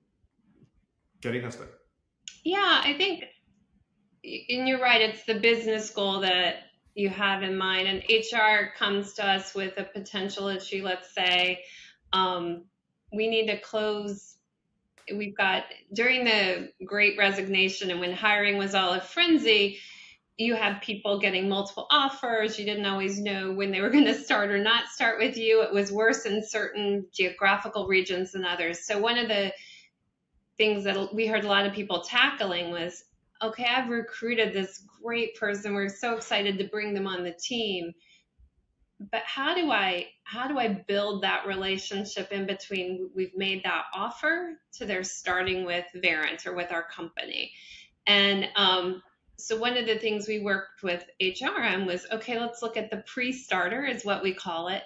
getting 1.21 1.43
us 1.45 1.55
there? 1.55 1.69
Yeah, 2.43 2.81
I 2.83 2.93
think 2.97 3.25
and 4.23 4.67
you're 4.67 4.79
right, 4.79 5.01
it's 5.01 5.25
the 5.25 5.35
business 5.35 5.89
goal 5.89 6.21
that 6.21 6.55
you 6.95 7.09
have 7.09 7.43
in 7.43 7.57
mind. 7.57 7.87
And 7.87 8.03
HR 8.09 8.73
comes 8.77 9.13
to 9.13 9.27
us 9.27 9.53
with 9.53 9.77
a 9.77 9.83
potential 9.83 10.47
issue, 10.47 10.83
let's 10.83 11.13
say, 11.13 11.63
um, 12.13 12.65
we 13.11 13.27
need 13.27 13.47
to 13.47 13.59
close. 13.59 14.37
We've 15.13 15.35
got 15.35 15.63
during 15.93 16.23
the 16.23 16.71
great 16.85 17.17
resignation 17.17 17.91
and 17.91 17.99
when 17.99 18.13
hiring 18.13 18.57
was 18.57 18.73
all 18.73 18.93
a 18.93 19.01
frenzy, 19.01 19.79
you 20.37 20.55
had 20.55 20.81
people 20.81 21.19
getting 21.19 21.47
multiple 21.47 21.87
offers. 21.91 22.57
You 22.57 22.65
didn't 22.65 22.85
always 22.85 23.19
know 23.19 23.51
when 23.51 23.71
they 23.71 23.81
were 23.81 23.89
going 23.89 24.05
to 24.05 24.15
start 24.15 24.49
or 24.49 24.57
not 24.57 24.87
start 24.87 25.19
with 25.19 25.37
you. 25.37 25.61
It 25.61 25.73
was 25.73 25.91
worse 25.91 26.25
in 26.25 26.43
certain 26.43 27.05
geographical 27.13 27.87
regions 27.87 28.31
than 28.31 28.45
others. 28.45 28.85
So, 28.85 28.99
one 28.99 29.17
of 29.17 29.27
the 29.27 29.53
things 30.57 30.83
that 30.85 31.13
we 31.13 31.27
heard 31.27 31.43
a 31.43 31.47
lot 31.47 31.65
of 31.65 31.73
people 31.73 32.01
tackling 32.01 32.71
was 32.71 33.03
okay, 33.41 33.65
I've 33.65 33.89
recruited 33.89 34.53
this 34.53 34.83
great 35.01 35.35
person. 35.35 35.73
We're 35.73 35.89
so 35.89 36.15
excited 36.15 36.57
to 36.57 36.67
bring 36.67 36.93
them 36.93 37.07
on 37.07 37.23
the 37.23 37.33
team. 37.33 37.93
But 39.11 39.23
how 39.25 39.53
do 39.53 39.69
I 39.69 40.07
how 40.23 40.47
do 40.47 40.57
I 40.57 40.69
build 40.87 41.23
that 41.23 41.45
relationship 41.45 42.31
in 42.31 42.47
between 42.47 43.09
we've 43.13 43.35
made 43.35 43.63
that 43.65 43.83
offer 43.93 44.53
to 44.73 44.85
their 44.85 45.03
starting 45.03 45.65
with 45.65 45.85
Verint 45.95 46.47
or 46.47 46.55
with 46.55 46.71
our 46.71 46.83
company? 46.83 47.51
And 48.07 48.47
um, 48.55 49.01
so 49.37 49.57
one 49.57 49.77
of 49.77 49.85
the 49.85 49.97
things 49.97 50.27
we 50.27 50.39
worked 50.39 50.83
with 50.83 51.05
HRM 51.21 51.85
was 51.85 52.05
okay, 52.11 52.39
let's 52.39 52.61
look 52.61 52.77
at 52.77 52.91
the 52.91 53.03
pre-starter 53.07 53.83
is 53.85 54.05
what 54.05 54.23
we 54.23 54.33
call 54.33 54.67
it. 54.67 54.83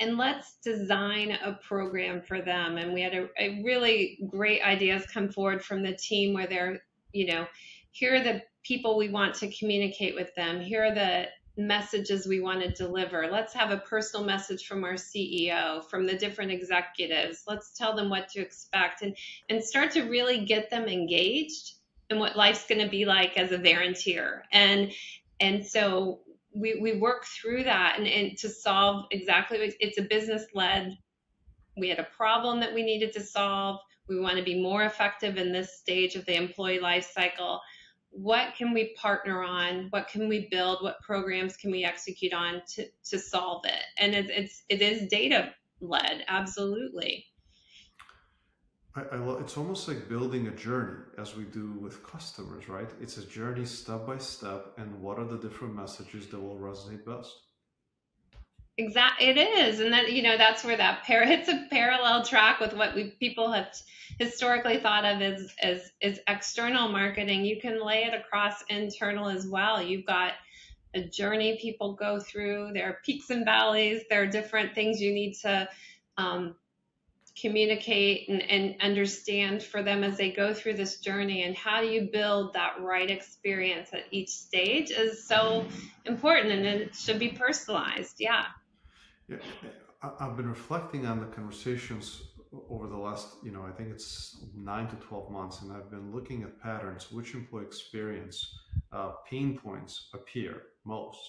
And 0.00 0.16
let's 0.16 0.56
design 0.62 1.32
a 1.32 1.58
program 1.66 2.22
for 2.22 2.40
them. 2.40 2.76
And 2.76 2.92
we 2.92 3.02
had 3.02 3.14
a, 3.14 3.28
a 3.38 3.62
really 3.64 4.18
great 4.30 4.62
ideas 4.62 5.06
come 5.06 5.28
forward 5.28 5.64
from 5.64 5.82
the 5.82 5.94
team 5.94 6.34
where 6.34 6.46
they're, 6.46 6.82
you 7.12 7.26
know, 7.26 7.46
here 7.90 8.14
are 8.14 8.22
the 8.22 8.42
people 8.62 8.96
we 8.96 9.08
want 9.08 9.34
to 9.36 9.50
communicate 9.50 10.14
with 10.14 10.32
them. 10.36 10.60
Here 10.60 10.84
are 10.84 10.94
the 10.94 11.26
messages 11.56 12.26
we 12.26 12.40
want 12.40 12.60
to 12.60 12.70
deliver. 12.70 13.26
Let's 13.26 13.52
have 13.54 13.72
a 13.72 13.78
personal 13.78 14.24
message 14.24 14.66
from 14.66 14.84
our 14.84 14.94
CEO, 14.94 15.84
from 15.90 16.06
the 16.06 16.16
different 16.16 16.52
executives. 16.52 17.42
Let's 17.48 17.76
tell 17.76 17.96
them 17.96 18.08
what 18.08 18.28
to 18.30 18.40
expect 18.40 19.02
and, 19.02 19.16
and 19.48 19.62
start 19.62 19.90
to 19.92 20.02
really 20.02 20.44
get 20.44 20.70
them 20.70 20.86
engaged 20.86 21.77
in 22.10 22.18
what 22.18 22.36
life's 22.36 22.66
going 22.66 22.80
to 22.80 22.90
be 22.90 23.04
like 23.04 23.36
as 23.36 23.52
a 23.52 23.58
volunteer. 23.58 24.44
And 24.52 24.92
and 25.40 25.64
so 25.64 26.20
we, 26.54 26.80
we 26.80 26.98
work 26.98 27.24
through 27.24 27.62
that 27.64 27.96
and, 27.98 28.06
and 28.06 28.36
to 28.38 28.48
solve 28.48 29.06
exactly 29.10 29.74
it's 29.78 29.98
a 29.98 30.02
business 30.02 30.46
led. 30.54 30.96
We 31.76 31.88
had 31.88 32.00
a 32.00 32.08
problem 32.16 32.60
that 32.60 32.74
we 32.74 32.82
needed 32.82 33.12
to 33.12 33.20
solve. 33.20 33.78
We 34.08 34.18
want 34.18 34.38
to 34.38 34.42
be 34.42 34.60
more 34.60 34.84
effective 34.84 35.36
in 35.36 35.52
this 35.52 35.78
stage 35.78 36.16
of 36.16 36.24
the 36.26 36.34
employee 36.34 36.80
life 36.80 37.08
cycle 37.14 37.60
what 38.10 38.54
can 38.56 38.72
we 38.72 38.94
partner 38.96 39.42
on 39.42 39.88
what 39.90 40.08
can 40.08 40.28
we 40.28 40.48
build 40.50 40.82
what 40.82 41.00
programs 41.02 41.56
can 41.56 41.70
we 41.70 41.84
execute 41.84 42.32
on 42.32 42.62
to, 42.66 42.86
to 43.04 43.18
solve 43.18 43.64
it 43.64 43.84
and 43.98 44.14
it, 44.14 44.30
it's 44.30 44.64
it 44.68 44.80
is 44.80 45.08
data 45.08 45.52
led 45.80 46.24
absolutely 46.28 47.26
I, 48.98 49.16
I 49.16 49.40
it's 49.40 49.56
almost 49.56 49.88
like 49.88 50.08
building 50.08 50.48
a 50.48 50.50
journey 50.50 50.98
as 51.18 51.36
we 51.36 51.44
do 51.44 51.72
with 51.84 52.02
customers 52.04 52.68
right 52.68 52.90
it's 53.00 53.18
a 53.18 53.26
journey 53.26 53.64
step 53.64 54.06
by 54.06 54.18
step 54.18 54.72
and 54.76 55.00
what 55.02 55.18
are 55.18 55.24
the 55.24 55.38
different 55.38 55.74
messages 55.74 56.26
that 56.28 56.40
will 56.40 56.56
resonate 56.56 57.04
best 57.04 57.34
Exactly, 58.80 59.26
it 59.26 59.36
is, 59.36 59.80
and 59.80 59.92
that 59.92 60.12
you 60.12 60.22
know 60.22 60.38
that's 60.38 60.62
where 60.62 60.76
that 60.76 61.02
pair 61.02 61.22
it's 61.26 61.48
a 61.48 61.66
parallel 61.68 62.24
track 62.24 62.60
with 62.60 62.72
what 62.74 62.94
we 62.94 63.10
people 63.18 63.50
have 63.50 63.74
historically 64.20 64.78
thought 64.78 65.04
of 65.04 65.20
as 65.20 65.52
as 65.60 65.90
as 66.00 66.20
external 66.28 66.88
marketing. 66.88 67.44
You 67.44 67.60
can 67.60 67.84
lay 67.84 68.04
it 68.04 68.14
across 68.14 68.62
internal 68.68 69.28
as 69.28 69.48
well. 69.48 69.82
You've 69.82 70.06
got 70.06 70.34
a 70.94 71.02
journey 71.02 71.58
people 71.60 71.94
go 71.94 72.20
through. 72.20 72.70
There 72.72 72.88
are 72.88 72.98
peaks 73.04 73.30
and 73.30 73.44
valleys. 73.44 74.02
There 74.08 74.22
are 74.22 74.26
different 74.26 74.76
things 74.76 75.00
you 75.00 75.12
need 75.12 75.34
to 75.42 75.68
um, 76.16 76.54
communicate 77.40 78.28
and, 78.28 78.42
and 78.42 78.74
understand 78.80 79.62
for 79.62 79.82
them 79.82 80.02
as 80.02 80.16
they 80.16 80.30
go 80.30 80.52
through 80.52 80.74
this 80.74 80.98
journey 80.98 81.44
and 81.44 81.56
how 81.56 81.80
do 81.80 81.86
you 81.86 82.08
build 82.12 82.52
that 82.54 82.74
right 82.80 83.10
experience 83.10 83.90
at 83.92 84.04
each 84.10 84.28
stage 84.28 84.90
is 84.90 85.26
so 85.26 85.66
important 86.04 86.52
and 86.52 86.66
it 86.66 86.94
should 86.94 87.18
be 87.18 87.28
personalized 87.28 88.16
yeah 88.18 88.46
yeah, 89.28 89.36
I've 90.20 90.36
been 90.36 90.48
reflecting 90.48 91.06
on 91.06 91.20
the 91.20 91.26
conversations 91.26 92.22
over 92.70 92.86
the 92.86 92.96
last, 92.96 93.36
you 93.42 93.50
know, 93.50 93.62
I 93.62 93.72
think 93.72 93.90
it's 93.90 94.44
nine 94.56 94.88
to 94.88 94.96
12 94.96 95.30
months, 95.30 95.60
and 95.62 95.72
I've 95.72 95.90
been 95.90 96.12
looking 96.14 96.42
at 96.44 96.60
patterns, 96.60 97.12
which 97.12 97.34
employee 97.34 97.64
experience 97.64 98.58
uh, 98.92 99.12
pain 99.28 99.58
points 99.58 100.08
appear 100.14 100.62
most. 100.84 101.20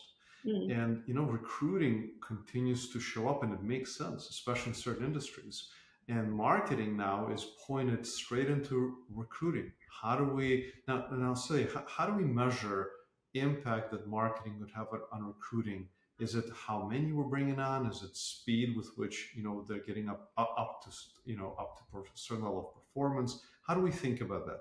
Mm. 0.46 0.72
And, 0.72 1.04
you 1.06 1.14
know, 1.14 1.24
recruiting 1.24 2.12
continues 2.26 2.90
to 2.94 3.00
show 3.02 3.28
up, 3.28 3.44
and 3.44 3.54
it 3.54 3.62
makes 3.62 3.98
sense, 3.98 4.30
especially 4.30 4.70
in 4.70 4.76
certain 4.76 5.06
industries. 5.06 5.70
And 6.10 6.34
marketing 6.34 6.98
now 6.98 7.30
is 7.32 7.46
pointed 7.68 8.06
straight 8.06 8.50
into 8.50 8.98
recruiting. 9.14 9.72
How 10.02 10.16
do 10.16 10.24
we, 10.24 10.72
now, 10.88 11.06
and 11.12 11.24
I'll 11.24 11.36
say, 11.36 11.68
how, 11.72 11.84
how 11.88 12.08
do 12.08 12.14
we 12.14 12.24
measure 12.24 12.90
impact 13.36 13.92
that 13.92 14.08
marketing 14.08 14.60
would 14.60 14.72
have 14.76 14.88
on 15.12 15.24
recruiting? 15.24 15.88
Is 16.20 16.34
it 16.34 16.46
how 16.54 16.88
many 16.88 17.12
we're 17.12 17.24
bringing 17.24 17.60
on? 17.60 17.86
Is 17.86 18.02
it 18.02 18.18
speed 18.18 18.76
with 18.76 18.90
which 18.98 19.32
you 19.36 19.44
know 19.44 19.64
they're 19.68 19.86
getting 19.86 20.10
up 20.10 20.32
up, 20.38 20.54
up 20.58 20.84
to 20.84 20.90
you 21.26 21.38
know 21.38 21.56
up 21.58 21.78
to 21.78 22.00
a 22.00 22.04
certain 22.16 22.44
level 22.44 22.74
of 22.76 22.84
performance? 22.84 23.42
How 23.66 23.74
do 23.74 23.80
we 23.82 23.92
think 23.92 24.20
about 24.20 24.46
that? 24.48 24.60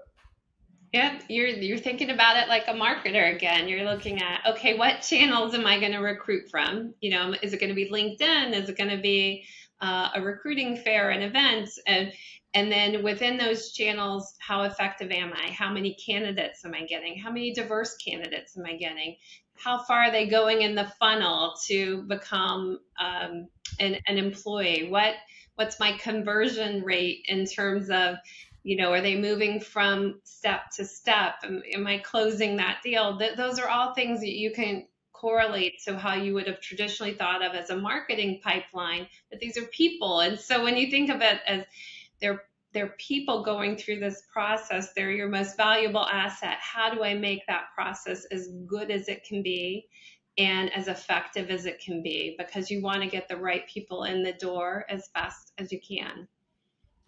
Yeah, 0.93 1.19
you're 1.29 1.49
you're 1.49 1.79
thinking 1.79 2.11
about 2.11 2.37
it 2.37 2.49
like 2.49 2.69
a 2.69 2.73
marketer 2.73 3.35
again. 3.35 3.67
You're 3.67 3.85
looking 3.85 4.23
at 4.23 4.43
okay, 4.47 4.79
what 4.79 5.01
channels 5.01 5.55
am 5.55 5.67
I 5.67 5.81
going 5.81 5.93
to 5.93 5.99
recruit 5.99 6.49
from? 6.49 6.95
You 7.01 7.11
know, 7.11 7.35
is 7.43 7.53
it 7.53 7.59
going 7.59 7.71
to 7.71 7.75
be 7.75 7.91
LinkedIn? 7.91 8.55
Is 8.55 8.69
it 8.69 8.79
going 8.79 8.91
to 8.91 9.03
be 9.03 9.45
uh, 9.81 10.11
a 10.15 10.21
recruiting 10.21 10.77
fair, 10.77 11.11
an 11.11 11.23
event? 11.23 11.71
And 11.87 12.13
and 12.55 12.73
then 12.73 13.03
within 13.03 13.37
those 13.37 13.73
channels, 13.73 14.35
how 14.39 14.63
effective 14.63 15.11
am 15.11 15.33
I? 15.35 15.51
How 15.51 15.71
many 15.71 15.95
candidates 15.95 16.65
am 16.65 16.75
I 16.75 16.87
getting? 16.87 17.19
How 17.19 17.31
many 17.31 17.53
diverse 17.53 17.97
candidates 17.99 18.57
am 18.57 18.65
I 18.65 18.77
getting? 18.77 19.17
how 19.59 19.83
far 19.83 20.05
are 20.05 20.11
they 20.11 20.27
going 20.27 20.63
in 20.63 20.75
the 20.75 20.91
funnel 21.01 21.55
to 21.67 22.03
become 22.03 22.79
um, 22.99 23.49
an, 23.81 23.97
an 24.07 24.19
employee? 24.19 24.89
What 24.89 25.15
what's 25.57 25.81
my 25.81 25.93
conversion 25.99 26.83
rate 26.85 27.25
in 27.29 27.45
terms 27.45 27.91
of 27.91 28.17
you 28.63 28.77
know 28.77 28.93
are 28.93 29.01
they 29.01 29.17
moving 29.21 29.61
from 29.61 30.21
step 30.25 30.71
to 30.77 30.85
step 30.85 31.35
am, 31.43 31.63
am 31.75 31.87
i 31.87 31.99
closing 31.99 32.57
that 32.57 32.79
deal 32.83 33.19
Th- 33.19 33.37
those 33.37 33.59
are 33.59 33.69
all 33.69 33.95
things 33.95 34.21
that 34.21 34.33
you 34.33 34.53
can 34.53 34.87
correlate 35.19 35.81
to 35.85 35.99
how 35.99 36.15
you 36.15 36.35
would 36.35 36.47
have 36.47 36.61
traditionally 36.61 37.15
thought 37.15 37.43
of 37.43 37.55
as 37.55 37.71
a 37.71 37.77
marketing 37.77 38.41
pipeline 38.43 39.07
but 39.31 39.41
these 39.41 39.57
are 39.57 39.67
people 39.67 40.21
and 40.21 40.39
so 40.39 40.63
when 40.63 40.77
you 40.77 40.91
think 40.91 41.11
of 41.11 41.21
it 41.21 41.41
as 41.47 41.65
they're 42.21 42.43
they're 42.73 42.95
people 42.99 43.43
going 43.43 43.77
through 43.77 43.99
this 43.99 44.23
process. 44.33 44.93
They're 44.93 45.11
your 45.11 45.29
most 45.29 45.57
valuable 45.57 46.05
asset. 46.05 46.59
How 46.61 46.91
do 46.93 47.03
I 47.03 47.15
make 47.15 47.47
that 47.47 47.69
process 47.75 48.27
as 48.27 48.49
good 48.67 48.91
as 48.91 49.09
it 49.09 49.25
can 49.25 49.43
be 49.43 49.89
and 50.37 50.73
as 50.73 50.89
effective 50.89 51.51
as 51.51 51.67
it 51.67 51.81
can 51.81 52.03
be? 52.03 52.37
Because 52.39 52.71
you 52.71 52.83
want 52.83 53.03
to 53.03 53.09
get 53.09 53.29
the 53.29 53.37
right 53.37 53.67
people 53.69 54.05
in 54.05 54.23
the 54.23 54.35
door 54.35 54.85
as 54.89 55.09
fast 55.15 55.53
as 55.59 55.73
you 55.73 55.81
can. 55.81 56.29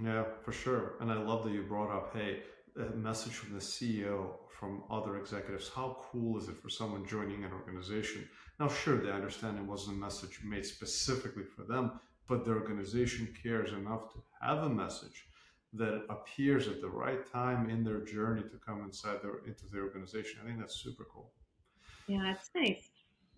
Yeah, 0.03 0.25
for 0.43 0.53
sure. 0.53 0.95
And 1.01 1.13
I 1.13 1.17
love 1.17 1.45
that 1.45 1.53
you 1.53 1.63
brought 1.63 1.95
up, 1.95 2.17
hey, 2.17 2.43
a 2.77 2.97
message 2.97 3.35
from 3.35 3.53
the 3.53 3.61
CEO, 3.61 4.31
from 4.61 4.83
other 4.91 5.17
executives, 5.17 5.71
how 5.75 5.97
cool 6.03 6.39
is 6.39 6.49
it 6.49 6.59
for 6.59 6.69
someone 6.69 7.07
joining 7.07 7.45
an 7.45 7.53
organization? 7.53 8.29
Now, 8.61 8.69
sure, 8.69 8.99
they 8.99 9.11
understand 9.11 9.59
it 9.59 9.65
wasn't 9.65 9.97
a 9.97 10.01
message 10.01 10.41
made 10.45 10.67
specifically 10.67 11.45
for 11.45 11.63
them, 11.63 11.93
but 12.29 12.45
the 12.45 12.51
organization 12.51 13.35
cares 13.43 13.73
enough 13.73 14.13
to 14.13 14.23
have 14.43 14.59
a 14.59 14.69
message 14.69 15.25
that 15.73 16.05
appears 16.11 16.69
at 16.69 16.83
the 16.83 16.89
right 16.91 17.25
time 17.33 17.71
in 17.71 17.83
their 17.83 18.01
journey 18.01 18.43
to 18.43 18.61
come 18.65 18.85
inside 18.85 19.23
their 19.23 19.39
into 19.47 19.67
the 19.73 19.79
organization. 19.79 20.41
I 20.43 20.47
think 20.47 20.61
that's 20.61 20.77
super 20.77 21.07
cool. 21.13 21.33
Yeah, 22.07 22.35
it's 22.35 22.51
nice. 22.55 22.91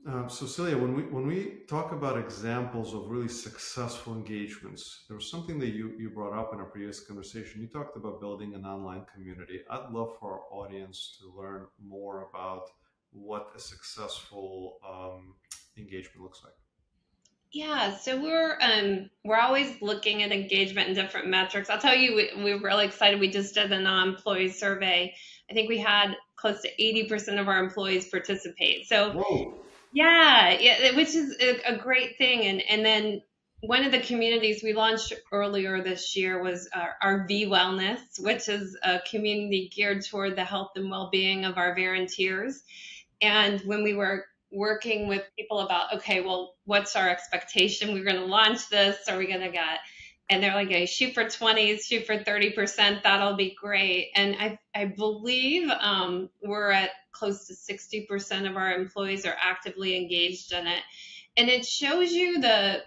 Uh, 0.09 0.27
so 0.27 0.47
Celia, 0.47 0.77
when 0.77 0.95
we 0.95 1.03
when 1.05 1.29
we 1.29 1.61
talk 1.69 1.93
about 1.93 2.19
examples 2.19 2.93
of 2.93 3.09
really 3.09 3.29
successful 3.29 4.15
engagements, 4.15 5.05
there 5.07 5.17
was 5.17 5.31
something 5.31 5.61
that 5.61 5.69
you 5.69 5.93
you 5.97 6.11
brought 6.11 6.37
up 6.37 6.53
in 6.53 6.59
our 6.59 6.67
previous 6.67 6.99
conversation. 6.99 7.61
You 7.61 7.69
talked 7.69 7.97
about 7.97 8.19
building 8.21 8.55
an 8.55 8.65
online 8.65 9.05
community. 9.15 9.61
I'd 9.71 9.91
love 9.93 10.17
for 10.19 10.33
our 10.33 10.43
audience 10.51 11.19
to 11.21 11.41
learn 11.41 11.67
more 11.81 12.29
about 12.29 12.65
what 13.13 13.53
a 13.55 13.61
successful 13.61 14.79
um, 14.89 15.35
engagement 15.77 16.21
looks 16.21 16.41
like. 16.43 16.55
Yeah, 17.53 17.97
so 17.97 18.21
we're 18.21 18.59
um, 18.61 19.09
we're 19.25 19.39
always 19.39 19.81
looking 19.81 20.25
at 20.25 20.33
engagement 20.33 20.89
and 20.89 20.97
different 20.97 21.29
metrics. 21.29 21.71
I'll 21.71 21.79
tell 21.79 21.95
you, 21.95 22.17
we, 22.17 22.43
we're 22.43 22.61
really 22.61 22.87
excited. 22.87 23.21
We 23.21 23.31
just 23.31 23.55
did 23.55 23.71
a 23.71 23.79
non-employee 23.79 24.51
survey. 24.51 25.15
I 25.49 25.55
think 25.55 25.69
we 25.69 25.79
had 25.79 26.17
close 26.35 26.61
to 26.63 26.71
80% 26.81 27.39
of 27.39 27.47
our 27.47 27.63
employees 27.63 28.09
participate. 28.09 28.89
So 28.89 29.13
Whoa. 29.13 29.63
Yeah, 29.93 30.59
yeah, 30.59 30.97
which 30.97 31.15
is 31.15 31.37
a, 31.41 31.75
a 31.75 31.77
great 31.77 32.17
thing. 32.19 32.47
And 32.47 32.63
and 32.63 32.85
then 32.85 33.23
one 33.61 33.85
of 33.85 33.93
the 33.93 34.01
communities 34.01 34.63
we 34.63 34.73
launched 34.73 35.13
earlier 35.31 35.83
this 35.83 36.17
year 36.17 36.43
was 36.43 36.69
our, 36.75 36.95
our 37.01 37.27
V 37.29 37.47
Wellness, 37.47 38.01
which 38.19 38.49
is 38.49 38.77
a 38.83 39.01
community 39.09 39.71
geared 39.75 40.05
toward 40.05 40.35
the 40.35 40.45
health 40.45 40.71
and 40.75 40.91
well-being 40.91 41.45
of 41.45 41.59
our 41.59 41.75
volunteers. 41.75 42.63
And 43.21 43.61
when 43.61 43.85
we 43.85 43.95
were 43.95 44.25
working 44.51 45.07
with 45.07 45.23
people 45.39 45.61
about, 45.61 45.95
okay, 45.95 46.21
well, 46.23 46.57
what's 46.65 46.97
our 46.97 47.09
expectation? 47.09 47.95
We're 47.95 48.05
going 48.05 48.17
to 48.17 48.27
launch 48.27 48.69
this. 48.69 49.09
Are 49.09 49.17
we 49.17 49.27
going 49.27 49.41
to 49.41 49.51
get 49.51 49.79
and 50.33 50.43
they're 50.43 50.55
like, 50.55 50.71
hey, 50.71 50.87
shoot 50.87 51.13
for 51.13 51.25
20s, 51.25 51.85
shoot 51.85 52.07
for 52.07 52.17
30%, 52.17 53.03
that'll 53.03 53.37
be 53.37 53.55
great. 53.61 54.09
And 54.17 54.35
I, 54.37 54.59
I 54.75 54.87
believe 54.87 55.69
um, 55.69 56.31
we're 56.43 56.71
at 56.71 56.91
close 57.13 57.47
to 57.49 57.53
60% 57.53 58.49
of 58.49 58.57
our 58.57 58.73
employees 58.73 59.27
are 59.27 59.37
actively 59.39 59.95
engaged 59.95 60.53
in 60.53 60.67
it. 60.67 60.81
And 61.37 61.51
it 61.51 61.67
shows 61.67 62.13
you 62.13 62.41
the, 62.41 62.83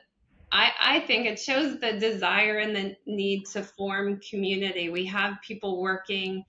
I, 0.51 0.71
I 0.81 0.99
think 1.01 1.27
it 1.27 1.39
shows 1.39 1.79
the 1.79 1.93
desire 1.93 2.57
and 2.57 2.75
the 2.75 2.95
need 3.05 3.45
to 3.53 3.61
form 3.61 4.19
community. 4.27 4.89
We 4.89 5.05
have 5.05 5.35
people 5.47 5.79
working 5.79 6.43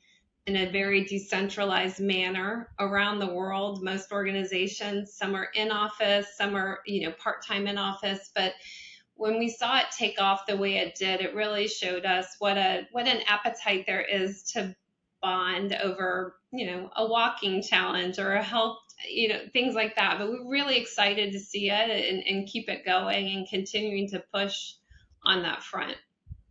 in 0.47 0.57
a 0.57 0.71
very 0.71 1.05
decentralized 1.05 2.01
manner 2.01 2.71
around 2.79 3.19
the 3.19 3.35
world. 3.35 3.83
Most 3.83 4.13
organizations, 4.13 5.13
some 5.13 5.35
are 5.35 5.49
in 5.55 5.71
office, 5.71 6.27
some 6.39 6.57
are, 6.57 6.79
you 6.87 7.07
know, 7.07 7.15
part-time 7.23 7.67
in 7.67 7.77
office, 7.77 8.31
but 8.35 8.55
when 9.17 9.39
we 9.39 9.49
saw 9.49 9.79
it 9.79 9.87
take 9.97 10.21
off 10.21 10.47
the 10.47 10.57
way 10.57 10.77
it 10.77 10.95
did, 10.95 11.21
it 11.21 11.35
really 11.35 11.69
showed 11.69 12.05
us 12.05 12.37
what 12.39 12.57
a 12.57 12.87
what 12.93 13.07
an 13.07 13.23
appetite 13.27 13.85
there 13.87 14.03
is 14.03 14.43
to 14.53 14.75
bond 15.23 15.77
over, 15.83 16.37
you 16.53 16.67
know, 16.67 16.91
a 16.97 17.07
walking 17.07 17.63
challenge 17.63 18.19
or 18.19 18.35
a 18.35 18.43
health, 18.43 18.79
you 19.09 19.29
know, 19.29 19.41
things 19.53 19.75
like 19.75 19.97
that. 19.97 20.19
But 20.19 20.29
we're 20.29 20.51
really 20.51 20.77
excited 20.79 21.33
to 21.33 21.41
see 21.41 21.71
it 21.71 21.91
and, 21.91 22.23
and 22.27 22.47
keep 22.47 22.69
it 22.69 22.85
going 22.85 23.27
and 23.35 23.49
continuing 23.49 24.09
to 24.11 24.23
push 24.33 24.75
on 25.25 25.43
that 25.43 25.63
front. 25.63 25.97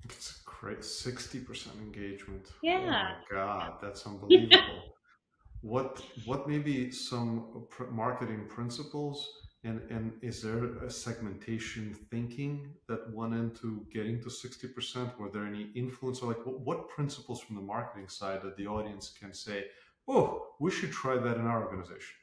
It's 0.03 0.41
great, 0.45 0.83
sixty 0.83 1.39
percent 1.39 1.75
engagement. 1.77 2.47
Oh 2.51 2.57
yeah. 2.63 2.77
Oh 2.77 2.87
my 2.87 3.15
god, 3.31 3.73
that's 3.81 4.05
unbelievable. 4.05 4.95
what 5.61 6.01
what 6.25 6.47
maybe 6.47 6.91
some 6.91 7.67
marketing 7.91 8.45
principles 8.47 9.44
and, 9.65 9.81
and 9.89 10.13
is 10.21 10.43
there 10.43 10.65
a 10.77 10.89
segmentation 10.91 11.95
thinking 12.11 12.69
that 12.87 13.11
went 13.11 13.33
into 13.33 13.85
getting 13.91 14.21
to 14.21 14.29
60%? 14.29 15.17
Were 15.17 15.29
there 15.29 15.43
any 15.43 15.71
influence 15.75 16.19
or 16.19 16.27
like 16.27 16.45
what, 16.45 16.59
what 16.59 16.87
principles 16.89 17.41
from 17.41 17.55
the 17.55 17.63
marketing 17.63 18.07
side 18.07 18.43
that 18.43 18.55
the 18.57 18.67
audience 18.67 19.13
can 19.19 19.33
say, 19.33 19.65
oh, 20.07 20.49
we 20.59 20.69
should 20.69 20.91
try 20.91 21.17
that 21.17 21.37
in 21.37 21.47
our 21.47 21.63
organization? 21.63 22.15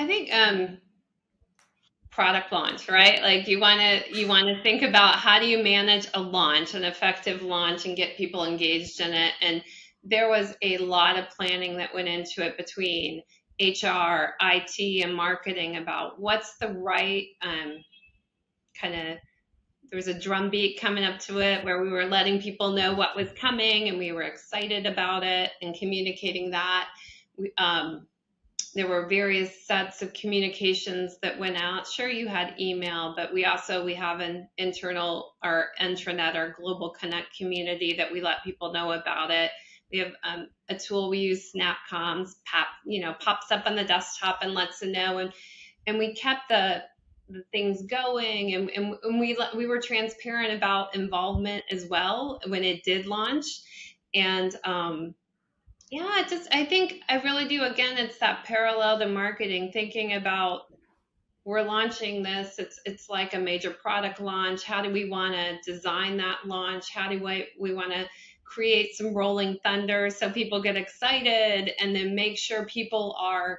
I 0.00 0.06
think 0.06 0.34
um, 0.34 0.78
product 2.10 2.50
launch, 2.50 2.88
right? 2.88 3.22
Like 3.22 3.46
you 3.46 3.60
want 3.60 3.80
to 3.80 4.18
you 4.18 4.26
want 4.26 4.48
to 4.48 4.60
think 4.62 4.82
about 4.82 5.16
how 5.16 5.38
do 5.38 5.46
you 5.46 5.62
manage 5.62 6.08
a 6.14 6.20
launch, 6.20 6.74
an 6.74 6.84
effective 6.84 7.42
launch, 7.42 7.86
and 7.86 7.96
get 7.96 8.16
people 8.16 8.44
engaged 8.44 9.00
in 9.00 9.12
it. 9.12 9.32
And 9.40 9.62
there 10.02 10.28
was 10.28 10.56
a 10.62 10.78
lot 10.78 11.16
of 11.18 11.30
planning 11.30 11.76
that 11.76 11.94
went 11.94 12.08
into 12.08 12.44
it 12.44 12.56
between 12.56 13.22
HR, 13.60 14.34
IT, 14.40 15.04
and 15.04 15.14
marketing 15.14 15.76
about 15.76 16.20
what's 16.20 16.56
the 16.58 16.68
right 16.68 17.26
um, 17.42 17.82
kind 18.80 18.94
of. 18.94 19.18
There 19.90 19.96
was 19.96 20.08
a 20.08 20.18
drum 20.18 20.50
beat 20.50 20.78
coming 20.78 21.04
up 21.04 21.18
to 21.20 21.40
it 21.40 21.64
where 21.64 21.82
we 21.82 21.88
were 21.88 22.04
letting 22.04 22.42
people 22.42 22.72
know 22.72 22.92
what 22.92 23.16
was 23.16 23.28
coming 23.40 23.88
and 23.88 23.98
we 23.98 24.12
were 24.12 24.22
excited 24.22 24.84
about 24.84 25.24
it 25.24 25.50
and 25.62 25.74
communicating 25.74 26.50
that. 26.50 26.88
We, 27.38 27.52
um, 27.56 28.06
there 28.74 28.86
were 28.86 29.08
various 29.08 29.66
sets 29.66 30.02
of 30.02 30.12
communications 30.12 31.18
that 31.22 31.38
went 31.38 31.56
out. 31.56 31.86
Sure, 31.86 32.08
you 32.08 32.28
had 32.28 32.54
email, 32.60 33.14
but 33.16 33.32
we 33.32 33.44
also 33.44 33.84
we 33.84 33.94
have 33.94 34.20
an 34.20 34.48
internal 34.58 35.36
our 35.42 35.70
intranet, 35.80 36.36
our 36.36 36.52
global 36.52 36.90
connect 36.90 37.36
community 37.36 37.94
that 37.96 38.12
we 38.12 38.20
let 38.20 38.44
people 38.44 38.72
know 38.72 38.92
about 38.92 39.30
it. 39.30 39.50
We 39.92 39.98
have 39.98 40.12
um, 40.22 40.48
a 40.68 40.76
tool 40.76 41.08
we 41.08 41.18
use, 41.18 41.52
SnapComms, 41.52 42.34
pop, 42.44 42.66
you 42.84 43.00
know, 43.00 43.14
pops 43.18 43.50
up 43.50 43.66
on 43.66 43.76
the 43.76 43.84
desktop 43.84 44.40
and 44.42 44.54
lets 44.54 44.80
them 44.80 44.92
know. 44.92 45.18
And 45.18 45.32
and 45.86 45.98
we 45.98 46.14
kept 46.14 46.48
the 46.48 46.82
the 47.30 47.42
things 47.52 47.82
going, 47.82 48.54
and, 48.54 48.70
and, 48.70 48.94
and 49.02 49.20
we 49.20 49.36
we 49.56 49.66
were 49.66 49.80
transparent 49.80 50.52
about 50.54 50.94
involvement 50.94 51.64
as 51.70 51.86
well 51.86 52.40
when 52.46 52.64
it 52.64 52.84
did 52.84 53.06
launch. 53.06 53.46
And 54.14 54.54
um, 54.64 55.14
yeah, 55.90 56.24
just 56.28 56.48
I 56.54 56.64
think 56.64 57.00
I 57.08 57.20
really 57.22 57.46
do. 57.48 57.64
Again, 57.64 57.98
it's 57.98 58.18
that 58.18 58.44
parallel 58.44 58.98
to 58.98 59.08
marketing, 59.08 59.70
thinking 59.72 60.14
about 60.14 60.62
we're 61.44 61.62
launching 61.62 62.22
this. 62.22 62.58
It's 62.58 62.78
it's 62.84 63.08
like 63.08 63.32
a 63.32 63.38
major 63.38 63.70
product 63.70 64.20
launch. 64.20 64.64
How 64.64 64.82
do 64.82 64.92
we 64.92 65.08
want 65.08 65.34
to 65.34 65.58
design 65.64 66.18
that 66.18 66.40
launch? 66.44 66.92
How 66.92 67.08
do 67.08 67.22
we 67.22 67.46
we 67.58 67.72
want 67.72 67.92
to 67.92 68.06
create 68.48 68.96
some 68.96 69.12
rolling 69.14 69.58
thunder 69.62 70.08
so 70.10 70.30
people 70.30 70.62
get 70.62 70.76
excited 70.76 71.70
and 71.80 71.94
then 71.94 72.14
make 72.14 72.38
sure 72.38 72.64
people 72.64 73.14
are 73.20 73.58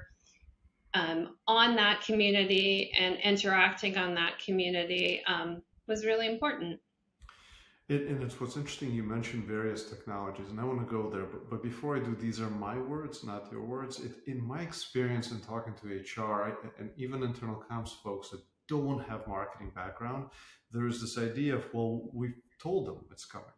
um, 0.94 1.36
on 1.46 1.76
that 1.76 2.02
community 2.02 2.92
and 2.98 3.16
interacting 3.22 3.96
on 3.96 4.14
that 4.14 4.38
community 4.44 5.22
um, 5.26 5.62
was 5.86 6.04
really 6.04 6.26
important. 6.26 6.80
It, 7.88 8.06
and 8.08 8.22
it's 8.22 8.40
what's 8.40 8.56
interesting. 8.56 8.92
You 8.92 9.02
mentioned 9.02 9.44
various 9.44 9.88
technologies, 9.88 10.48
and 10.50 10.60
I 10.60 10.64
want 10.64 10.80
to 10.80 10.86
go 10.86 11.10
there. 11.10 11.24
But, 11.24 11.50
but 11.50 11.62
before 11.62 11.96
I 11.96 12.00
do, 12.00 12.14
these 12.14 12.40
are 12.40 12.50
my 12.50 12.76
words, 12.78 13.24
not 13.24 13.50
your 13.50 13.62
words. 13.62 14.00
It, 14.00 14.12
in 14.26 14.42
my 14.42 14.62
experience 14.62 15.32
in 15.32 15.40
talking 15.40 15.74
to 15.82 16.22
HR 16.22 16.44
I, 16.44 16.52
and 16.78 16.90
even 16.96 17.22
internal 17.22 17.62
comms 17.70 17.90
folks 18.02 18.30
that 18.30 18.40
don't 18.68 19.02
have 19.08 19.26
marketing 19.26 19.72
background, 19.74 20.26
there 20.70 20.86
is 20.86 21.00
this 21.00 21.18
idea 21.18 21.56
of, 21.56 21.64
well, 21.74 22.08
we've 22.12 22.36
told 22.62 22.86
them 22.86 23.04
it's 23.10 23.24
coming. 23.24 23.48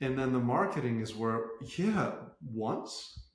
And 0.00 0.18
then 0.18 0.32
the 0.32 0.38
marketing 0.38 1.00
is 1.00 1.14
where, 1.14 1.40
yeah, 1.76 2.12
once. 2.40 3.28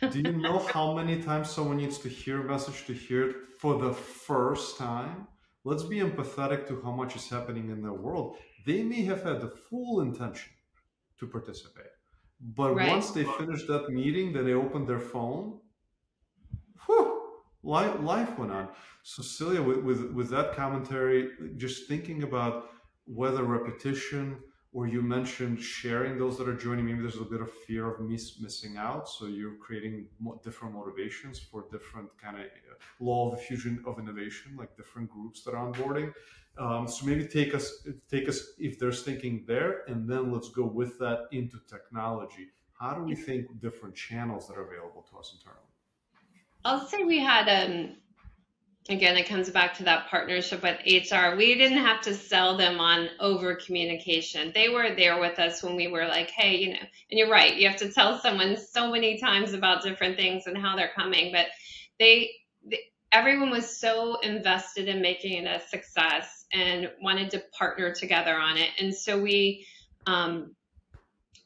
Do 0.00 0.20
you 0.20 0.32
know 0.32 0.58
how 0.72 0.94
many 0.94 1.22
times 1.22 1.50
someone 1.50 1.78
needs 1.78 1.98
to 1.98 2.08
hear 2.08 2.40
a 2.40 2.44
message 2.44 2.86
to 2.86 2.92
hear 2.92 3.30
it 3.30 3.36
for 3.58 3.78
the 3.78 3.92
first 3.92 4.78
time? 4.78 5.26
Let's 5.64 5.84
be 5.84 5.98
empathetic 5.98 6.66
to 6.68 6.80
how 6.82 6.92
much 6.92 7.16
is 7.16 7.28
happening 7.28 7.70
in 7.70 7.82
their 7.82 7.92
world. 7.92 8.36
They 8.66 8.82
may 8.82 9.02
have 9.02 9.22
had 9.22 9.40
the 9.40 9.48
full 9.48 10.00
intention 10.00 10.52
to 11.18 11.26
participate. 11.26 11.92
But 12.40 12.74
right. 12.74 12.88
once 12.88 13.10
they 13.10 13.24
finished 13.24 13.68
that 13.68 13.88
meeting, 13.88 14.32
then 14.32 14.44
they 14.44 14.54
opened 14.54 14.88
their 14.88 14.98
phone. 14.98 15.60
Whew, 16.86 17.22
life, 17.62 18.00
life 18.00 18.36
went 18.38 18.50
on. 18.50 18.68
So, 19.04 19.22
Celia, 19.22 19.62
with, 19.62 19.78
with, 19.78 20.10
with 20.12 20.30
that 20.30 20.56
commentary, 20.56 21.30
just 21.56 21.86
thinking 21.86 22.24
about 22.24 22.70
whether 23.06 23.44
repetition, 23.44 24.38
or 24.74 24.86
you 24.86 25.02
mentioned 25.02 25.60
sharing 25.60 26.18
those 26.18 26.38
that 26.38 26.48
are 26.48 26.54
joining. 26.54 26.86
Maybe 26.86 27.00
there's 27.00 27.16
a 27.16 27.24
bit 27.24 27.42
of 27.42 27.52
fear 27.66 27.92
of 27.92 28.00
miss, 28.00 28.40
missing 28.40 28.76
out. 28.78 29.08
So 29.08 29.26
you're 29.26 29.56
creating 29.56 30.06
different 30.42 30.74
motivations 30.74 31.38
for 31.38 31.66
different 31.70 32.08
kind 32.18 32.38
of 32.38 32.44
uh, 32.44 32.74
law 32.98 33.32
of 33.32 33.40
fusion 33.42 33.82
of 33.86 33.98
innovation 33.98 34.56
like 34.58 34.74
different 34.76 35.10
groups 35.10 35.42
that 35.44 35.54
are 35.54 35.70
onboarding. 35.70 36.12
Um, 36.58 36.86
so 36.86 37.06
maybe 37.06 37.26
take 37.26 37.54
us 37.54 37.86
take 38.10 38.28
us 38.28 38.52
if 38.58 38.78
there's 38.78 39.02
thinking 39.02 39.44
there 39.46 39.84
and 39.88 40.08
then 40.08 40.30
let's 40.32 40.50
go 40.50 40.64
with 40.64 40.98
that 40.98 41.28
into 41.32 41.58
technology. 41.68 42.48
How 42.78 42.94
do 42.94 43.02
we 43.02 43.14
think 43.14 43.60
different 43.60 43.94
channels 43.94 44.48
that 44.48 44.56
are 44.56 44.66
available 44.68 45.06
to 45.10 45.18
us 45.18 45.34
internally? 45.36 45.68
I'll 46.64 46.86
say 46.86 47.04
we 47.04 47.20
had 47.20 47.48
um, 47.48 47.96
again, 48.88 49.16
it 49.16 49.28
comes 49.28 49.48
back 49.50 49.74
to 49.74 49.84
that 49.84 50.08
partnership 50.08 50.62
with 50.62 50.78
HR. 50.84 51.36
We 51.36 51.54
didn't 51.54 51.78
have 51.78 52.00
to 52.02 52.14
sell 52.14 52.56
them 52.56 52.80
on 52.80 53.08
over 53.20 53.54
communication. 53.54 54.52
They 54.54 54.68
were 54.68 54.94
there 54.94 55.20
with 55.20 55.38
us 55.38 55.62
when 55.62 55.76
we 55.76 55.88
were 55.88 56.06
like, 56.06 56.30
hey, 56.30 56.56
you 56.56 56.72
know, 56.72 56.80
and 56.80 57.18
you're 57.18 57.30
right, 57.30 57.56
you 57.56 57.68
have 57.68 57.78
to 57.78 57.92
tell 57.92 58.18
someone 58.20 58.56
so 58.56 58.90
many 58.90 59.18
times 59.18 59.52
about 59.52 59.82
different 59.82 60.16
things 60.16 60.46
and 60.46 60.58
how 60.58 60.76
they're 60.76 60.92
coming, 60.94 61.32
but 61.32 61.46
they, 61.98 62.32
they 62.64 62.80
everyone 63.12 63.50
was 63.50 63.78
so 63.78 64.18
invested 64.20 64.88
in 64.88 65.02
making 65.02 65.44
it 65.44 65.46
a 65.46 65.60
success 65.68 66.46
and 66.52 66.90
wanted 67.02 67.30
to 67.30 67.42
partner 67.56 67.94
together 67.94 68.34
on 68.34 68.56
it. 68.56 68.70
And 68.78 68.94
so 68.94 69.20
we, 69.20 69.66
um, 70.06 70.56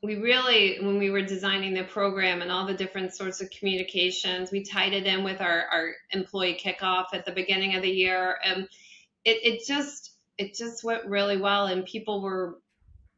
we 0.06 0.16
really, 0.16 0.78
when 0.80 0.98
we 0.98 1.10
were 1.10 1.22
designing 1.22 1.74
the 1.74 1.84
program 1.84 2.40
and 2.42 2.50
all 2.50 2.66
the 2.66 2.74
different 2.74 3.14
sorts 3.14 3.40
of 3.40 3.50
communications, 3.50 4.50
we 4.50 4.64
tied 4.64 4.92
it 4.92 5.06
in 5.06 5.24
with 5.24 5.40
our, 5.40 5.66
our 5.72 5.92
employee 6.12 6.58
kickoff 6.62 7.06
at 7.12 7.24
the 7.24 7.32
beginning 7.32 7.74
of 7.74 7.82
the 7.82 7.90
year. 7.90 8.36
And 8.44 8.68
it, 9.24 9.38
it 9.42 9.66
just, 9.66 10.12
it 10.38 10.54
just 10.54 10.84
went 10.84 11.06
really 11.06 11.36
well 11.36 11.66
and 11.66 11.84
people 11.84 12.22
were 12.22 12.58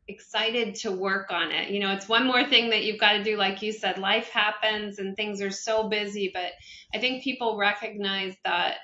excited 0.08 0.74
to 0.76 0.90
work 0.90 1.30
on 1.30 1.52
it. 1.52 1.70
You 1.70 1.80
know, 1.80 1.92
it's 1.92 2.08
one 2.08 2.26
more 2.26 2.44
thing 2.44 2.70
that 2.70 2.84
you've 2.84 3.00
got 3.00 3.12
to 3.12 3.22
do. 3.22 3.36
Like 3.36 3.62
you 3.62 3.72
said, 3.72 3.98
life 3.98 4.30
happens 4.30 4.98
and 4.98 5.14
things 5.14 5.42
are 5.42 5.50
so 5.50 5.88
busy, 5.88 6.30
but 6.32 6.52
I 6.94 6.98
think 6.98 7.22
people 7.22 7.58
recognize 7.58 8.34
that 8.44 8.76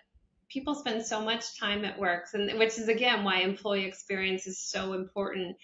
people 0.48 0.74
spend 0.74 1.04
so 1.04 1.20
much 1.20 1.58
time 1.58 1.84
at 1.84 1.98
work, 1.98 2.26
and 2.34 2.58
which 2.58 2.78
is 2.78 2.88
again 2.88 3.24
why 3.24 3.40
employee 3.40 3.86
experience 3.86 4.46
is 4.46 4.58
so 4.58 4.92
important. 4.92 5.56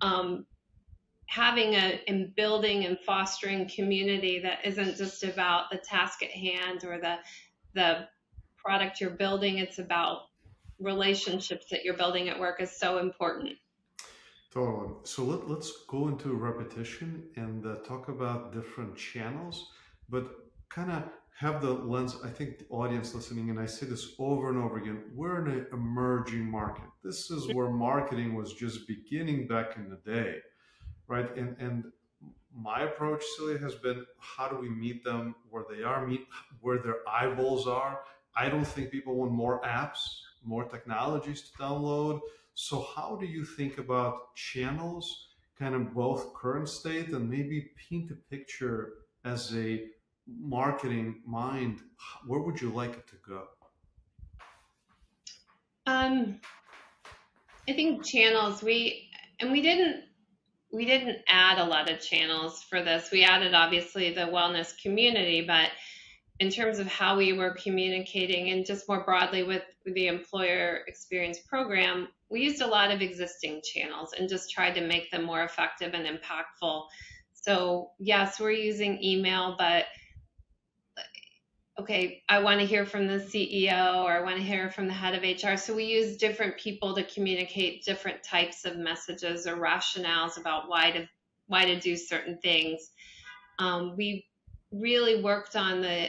Um, 0.00 0.46
having 1.28 1.74
a 1.74 2.00
and 2.08 2.34
building 2.34 2.84
and 2.86 2.98
fostering 3.00 3.68
community 3.68 4.40
that 4.40 4.58
isn't 4.64 4.96
just 4.96 5.22
about 5.24 5.70
the 5.70 5.76
task 5.78 6.22
at 6.22 6.30
hand 6.30 6.84
or 6.84 6.98
the 6.98 7.16
the 7.74 8.08
product 8.56 9.00
you're 9.00 9.10
building. 9.10 9.58
It's 9.58 9.78
about 9.78 10.22
relationships 10.80 11.66
that 11.70 11.84
you're 11.84 11.96
building 11.96 12.28
at 12.28 12.38
work 12.38 12.60
is 12.60 12.70
so 12.70 12.98
important. 12.98 13.52
Totally. 14.52 14.94
So 15.04 15.24
let, 15.24 15.48
let's 15.48 15.84
go 15.86 16.08
into 16.08 16.32
repetition 16.32 17.24
and 17.36 17.66
uh, 17.66 17.76
talk 17.86 18.08
about 18.08 18.52
different 18.52 18.96
channels 18.96 19.70
but 20.08 20.28
kind 20.68 20.90
of 20.90 21.04
have 21.36 21.60
the 21.60 21.70
lens 21.70 22.16
i 22.24 22.28
think 22.28 22.58
the 22.58 22.66
audience 22.70 23.14
listening 23.14 23.50
and 23.50 23.60
i 23.60 23.66
say 23.66 23.86
this 23.86 24.14
over 24.18 24.48
and 24.48 24.58
over 24.58 24.78
again 24.78 25.02
we're 25.14 25.44
in 25.44 25.50
an 25.52 25.66
emerging 25.72 26.50
market. 26.50 26.84
This 27.04 27.30
is 27.30 27.52
where 27.54 27.70
marketing 27.70 28.34
was 28.34 28.54
just 28.54 28.88
beginning 28.88 29.46
back 29.46 29.76
in 29.76 29.88
the 29.88 30.00
day 30.10 30.38
right? 31.08 31.36
And 31.36 31.56
and 31.58 31.84
my 32.54 32.82
approach, 32.82 33.22
Celia, 33.36 33.58
has 33.58 33.74
been 33.74 34.04
how 34.18 34.48
do 34.48 34.56
we 34.56 34.68
meet 34.68 35.04
them 35.04 35.34
where 35.50 35.64
they 35.68 35.82
are, 35.82 36.06
meet 36.06 36.26
where 36.60 36.78
their 36.78 36.98
eyeballs 37.08 37.66
are. 37.66 38.00
I 38.36 38.48
don't 38.48 38.64
think 38.64 38.90
people 38.90 39.14
want 39.16 39.32
more 39.32 39.60
apps, 39.62 39.98
more 40.44 40.64
technologies 40.64 41.42
to 41.42 41.58
download. 41.58 42.20
So 42.54 42.86
how 42.94 43.16
do 43.16 43.26
you 43.26 43.44
think 43.44 43.78
about 43.78 44.34
channels, 44.34 45.28
kind 45.58 45.74
of 45.74 45.94
both 45.94 46.34
current 46.34 46.68
state 46.68 47.08
and 47.08 47.28
maybe 47.28 47.70
paint 47.88 48.10
a 48.10 48.14
picture 48.14 48.94
as 49.24 49.54
a 49.56 49.84
marketing 50.26 51.22
mind? 51.26 51.80
Where 52.26 52.40
would 52.40 52.60
you 52.60 52.70
like 52.70 52.94
it 52.94 53.06
to 53.08 53.16
go? 53.26 53.42
Um, 55.86 56.40
I 57.68 57.72
think 57.72 58.04
channels. 58.04 58.62
We 58.62 59.08
and 59.40 59.50
we 59.52 59.62
didn't 59.62 60.04
we 60.72 60.84
didn't 60.84 61.18
add 61.28 61.58
a 61.58 61.64
lot 61.64 61.90
of 61.90 62.00
channels 62.00 62.62
for 62.62 62.82
this. 62.82 63.10
We 63.10 63.24
added 63.24 63.54
obviously 63.54 64.12
the 64.12 64.22
wellness 64.22 64.72
community, 64.82 65.42
but 65.46 65.70
in 66.40 66.50
terms 66.50 66.78
of 66.78 66.86
how 66.86 67.16
we 67.16 67.32
were 67.32 67.56
communicating 67.62 68.50
and 68.50 68.64
just 68.64 68.88
more 68.88 69.04
broadly 69.04 69.42
with 69.42 69.62
the 69.84 70.06
employer 70.06 70.80
experience 70.86 71.38
program, 71.40 72.08
we 72.30 72.42
used 72.42 72.60
a 72.60 72.66
lot 72.66 72.90
of 72.90 73.00
existing 73.00 73.60
channels 73.64 74.12
and 74.16 74.28
just 74.28 74.50
tried 74.50 74.74
to 74.74 74.86
make 74.86 75.10
them 75.10 75.24
more 75.24 75.42
effective 75.42 75.94
and 75.94 76.06
impactful. 76.06 76.84
So, 77.32 77.90
yes, 77.98 78.38
we're 78.38 78.52
using 78.52 79.02
email, 79.02 79.56
but 79.58 79.86
okay, 81.78 82.24
I 82.28 82.40
want 82.40 82.60
to 82.60 82.66
hear 82.66 82.84
from 82.84 83.06
the 83.06 83.18
CEO 83.18 84.02
or 84.02 84.12
I 84.12 84.20
want 84.20 84.36
to 84.36 84.42
hear 84.42 84.70
from 84.70 84.88
the 84.88 84.92
head 84.92 85.14
of 85.14 85.22
HR. 85.22 85.56
So 85.56 85.74
we 85.74 85.84
use 85.84 86.16
different 86.16 86.56
people 86.58 86.94
to 86.94 87.04
communicate 87.04 87.84
different 87.84 88.22
types 88.22 88.64
of 88.64 88.76
messages 88.76 89.46
or 89.46 89.56
rationales 89.56 90.38
about 90.38 90.68
why 90.68 90.90
to 90.90 91.08
why 91.46 91.64
to 91.64 91.80
do 91.80 91.96
certain 91.96 92.38
things. 92.38 92.90
Um, 93.58 93.96
we 93.96 94.26
really 94.72 95.22
worked 95.22 95.56
on 95.56 95.80
the 95.80 96.08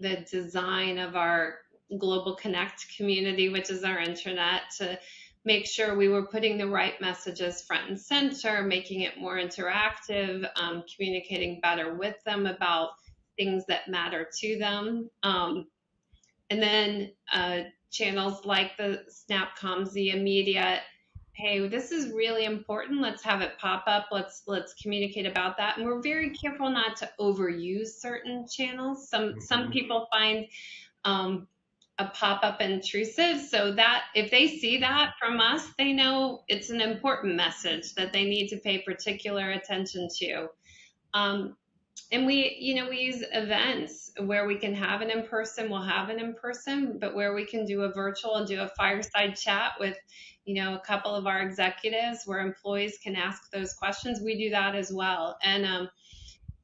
the 0.00 0.24
design 0.30 0.98
of 0.98 1.16
our 1.16 1.56
Global 1.98 2.36
Connect 2.36 2.86
community, 2.96 3.48
which 3.48 3.70
is 3.70 3.82
our 3.82 3.96
intranet, 3.96 4.60
to 4.78 4.98
make 5.44 5.66
sure 5.66 5.96
we 5.96 6.08
were 6.08 6.26
putting 6.26 6.58
the 6.58 6.68
right 6.68 7.00
messages 7.00 7.62
front 7.62 7.88
and 7.88 7.98
center, 7.98 8.62
making 8.62 9.00
it 9.00 9.18
more 9.18 9.36
interactive, 9.36 10.48
um, 10.56 10.84
communicating 10.94 11.60
better 11.60 11.94
with 11.94 12.22
them 12.24 12.46
about 12.46 12.90
things 13.38 13.64
that 13.68 13.88
matter 13.88 14.28
to 14.40 14.58
them. 14.58 15.08
Um, 15.22 15.66
and 16.50 16.62
then 16.62 17.12
uh, 17.32 17.60
channels 17.90 18.44
like 18.44 18.76
the 18.76 19.04
SnapComms, 19.08 19.92
the 19.92 20.10
immediate, 20.10 20.80
hey, 21.38 21.66
this 21.68 21.92
is 21.92 22.12
really 22.12 22.44
important. 22.44 23.00
Let's 23.00 23.22
have 23.22 23.40
it 23.42 23.52
pop 23.58 23.84
up. 23.86 24.08
Let's 24.10 24.42
let's 24.46 24.74
communicate 24.74 25.26
about 25.26 25.56
that. 25.58 25.78
And 25.78 25.86
we're 25.86 26.02
very 26.02 26.30
careful 26.30 26.68
not 26.68 26.96
to 26.96 27.10
overuse 27.20 27.88
certain 28.00 28.46
channels. 28.50 29.08
Some 29.08 29.22
mm-hmm. 29.22 29.40
some 29.40 29.70
people 29.70 30.08
find 30.10 30.46
um, 31.04 31.46
a 31.98 32.06
pop 32.06 32.40
up 32.42 32.60
intrusive, 32.60 33.40
so 33.40 33.72
that 33.72 34.04
if 34.14 34.30
they 34.30 34.48
see 34.48 34.78
that 34.78 35.14
from 35.20 35.40
us, 35.40 35.64
they 35.78 35.92
know 35.92 36.42
it's 36.48 36.70
an 36.70 36.80
important 36.80 37.36
message 37.36 37.94
that 37.94 38.12
they 38.12 38.24
need 38.24 38.48
to 38.48 38.56
pay 38.58 38.78
particular 38.82 39.50
attention 39.50 40.08
to. 40.18 40.48
Um, 41.14 41.56
and 42.12 42.26
we 42.26 42.56
you 42.60 42.74
know 42.74 42.88
we 42.88 42.98
use 42.98 43.22
events 43.32 44.10
where 44.24 44.46
we 44.46 44.56
can 44.56 44.74
have 44.74 45.00
an 45.00 45.10
in 45.10 45.26
person 45.26 45.70
we'll 45.70 45.82
have 45.82 46.08
an 46.08 46.18
in 46.18 46.34
person 46.34 46.98
but 47.00 47.14
where 47.14 47.34
we 47.34 47.44
can 47.44 47.64
do 47.64 47.82
a 47.82 47.92
virtual 47.92 48.36
and 48.36 48.46
do 48.46 48.60
a 48.60 48.70
fireside 48.76 49.36
chat 49.36 49.72
with 49.80 49.96
you 50.48 50.54
know 50.54 50.74
a 50.74 50.78
couple 50.78 51.14
of 51.14 51.26
our 51.26 51.42
executives 51.42 52.22
where 52.24 52.40
employees 52.40 52.98
can 53.04 53.14
ask 53.14 53.50
those 53.50 53.74
questions. 53.74 54.20
We 54.24 54.38
do 54.38 54.50
that 54.50 54.74
as 54.74 54.90
well. 54.90 55.36
And 55.42 55.66
um, 55.66 55.90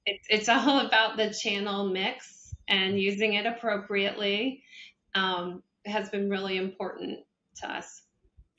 it, 0.07 0.21
it's 0.29 0.49
all 0.49 0.87
about 0.87 1.19
the 1.19 1.31
channel 1.31 1.91
mix 1.91 2.55
and 2.67 2.99
using 2.99 3.35
it 3.35 3.45
appropriately 3.45 4.63
um, 5.15 5.63
has 5.85 6.09
been 6.09 6.31
really 6.31 6.57
important 6.57 7.19
to 7.57 7.71
us. 7.71 8.03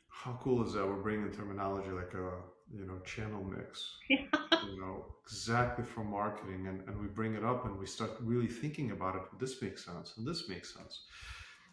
How 0.10 0.40
cool 0.44 0.64
is 0.64 0.74
that? 0.74 0.88
We're 0.88 1.02
bringing 1.02 1.32
terminology 1.32 1.90
like 1.90 2.14
a 2.14 2.30
you 2.74 2.86
know 2.86 3.00
channel 3.06 3.44
mix 3.44 3.98
you 4.10 4.80
know 4.80 5.06
exactly 5.24 5.84
for 5.84 6.04
marketing 6.04 6.68
and, 6.68 6.82
and 6.88 7.00
we 7.00 7.08
bring 7.08 7.36
it 7.36 7.44
up 7.44 7.66
and 7.66 7.78
we 7.78 7.86
start 7.86 8.12
really 8.22 8.48
thinking 8.48 8.92
about 8.92 9.16
it. 9.16 9.22
This 9.40 9.62
makes 9.62 9.86
sense 9.86 10.14
and 10.18 10.28
this 10.28 10.50
makes 10.50 10.74
sense. 10.74 11.06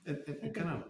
And, 0.07 0.18
and, 0.26 0.37
and 0.42 0.55
kind 0.55 0.70
of 0.70 0.83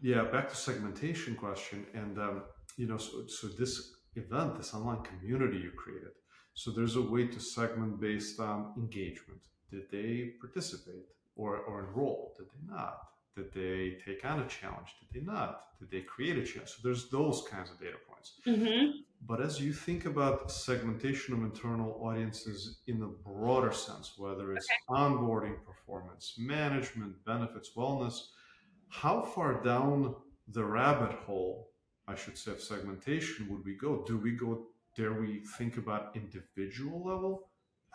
yeah 0.00 0.22
back 0.24 0.48
to 0.48 0.56
segmentation 0.56 1.34
question 1.34 1.86
and 1.94 2.18
um, 2.18 2.42
you 2.76 2.86
know 2.86 2.96
so, 2.96 3.26
so 3.26 3.48
this 3.48 3.94
event 4.16 4.56
this 4.56 4.72
online 4.74 5.02
community 5.02 5.58
you 5.58 5.72
created 5.76 6.12
so 6.54 6.70
there's 6.70 6.96
a 6.96 7.02
way 7.02 7.26
to 7.26 7.40
segment 7.40 8.00
based 8.00 8.38
on 8.40 8.74
engagement. 8.76 9.40
Did 9.70 9.90
they 9.90 10.32
participate 10.40 11.06
or, 11.36 11.56
or 11.56 11.84
enroll? 11.84 12.34
Did 12.36 12.48
they 12.48 12.74
not 12.74 12.98
did 13.36 13.52
they 13.52 13.98
take 14.04 14.24
on 14.24 14.40
a 14.40 14.46
challenge? 14.46 14.94
Did 15.00 15.20
they 15.20 15.26
not? 15.26 15.62
Did 15.78 15.90
they 15.90 16.00
create 16.00 16.36
a 16.36 16.44
challenge? 16.44 16.70
So 16.70 16.80
there's 16.82 17.08
those 17.10 17.44
kinds 17.50 17.70
of 17.70 17.78
data 17.78 17.96
points. 18.08 18.32
Mm-hmm. 18.46 18.98
But 19.26 19.40
as 19.40 19.60
you 19.60 19.72
think 19.72 20.06
about 20.06 20.50
segmentation 20.50 21.34
of 21.34 21.42
internal 21.42 21.98
audiences 22.02 22.80
in 22.86 22.98
the 22.98 23.06
broader 23.06 23.72
sense, 23.72 24.14
whether 24.16 24.52
it's 24.52 24.66
okay. 24.70 25.00
onboarding, 25.00 25.56
performance 25.64 26.34
management, 26.38 27.24
benefits, 27.24 27.70
wellness, 27.76 28.28
how 28.88 29.22
far 29.22 29.62
down 29.62 30.14
the 30.48 30.64
rabbit 30.64 31.12
hole, 31.12 31.70
I 32.08 32.14
should 32.14 32.36
say, 32.36 32.52
of 32.52 32.60
segmentation 32.60 33.48
would 33.50 33.64
we 33.64 33.74
go? 33.76 34.04
Do 34.06 34.18
we 34.18 34.32
go, 34.32 34.66
dare 34.96 35.12
we 35.12 35.44
think 35.58 35.76
about 35.76 36.16
individual 36.16 37.04
level, 37.04 37.50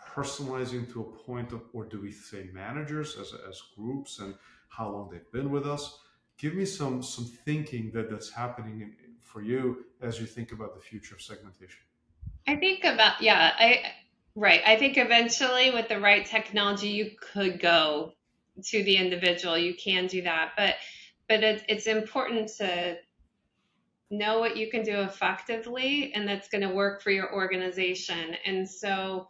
personalizing 0.08 0.90
to 0.92 1.00
a 1.02 1.24
point 1.24 1.52
of, 1.52 1.62
or 1.72 1.84
do 1.84 2.00
we 2.00 2.12
say 2.12 2.48
managers 2.52 3.16
as, 3.20 3.32
as 3.48 3.60
groups 3.76 4.20
and 4.20 4.34
how 4.68 4.90
long 4.90 5.08
they've 5.10 5.30
been 5.32 5.50
with 5.50 5.66
us. 5.66 5.98
Give 6.38 6.54
me 6.54 6.64
some 6.64 7.02
some 7.02 7.24
thinking 7.24 7.90
that 7.92 8.10
that's 8.10 8.30
happening 8.30 8.94
for 9.22 9.42
you 9.42 9.86
as 10.02 10.20
you 10.20 10.26
think 10.26 10.52
about 10.52 10.74
the 10.74 10.80
future 10.80 11.14
of 11.14 11.22
segmentation. 11.22 11.80
I 12.46 12.56
think 12.56 12.84
about 12.84 13.20
yeah, 13.20 13.52
I 13.58 13.92
right. 14.34 14.60
I 14.66 14.76
think 14.76 14.98
eventually 14.98 15.70
with 15.70 15.88
the 15.88 16.00
right 16.00 16.24
technology, 16.24 16.88
you 16.88 17.12
could 17.32 17.58
go 17.58 18.12
to 18.64 18.82
the 18.82 18.96
individual. 18.96 19.58
You 19.58 19.74
can 19.74 20.06
do 20.06 20.22
that, 20.22 20.52
but 20.56 20.74
but 21.28 21.42
it, 21.42 21.64
it's 21.68 21.86
important 21.86 22.48
to 22.58 22.96
know 24.10 24.38
what 24.38 24.56
you 24.56 24.70
can 24.70 24.84
do 24.84 25.00
effectively 25.00 26.12
and 26.14 26.28
that's 26.28 26.48
going 26.48 26.62
to 26.62 26.72
work 26.72 27.02
for 27.02 27.10
your 27.10 27.34
organization. 27.34 28.36
And 28.44 28.68
so 28.68 29.28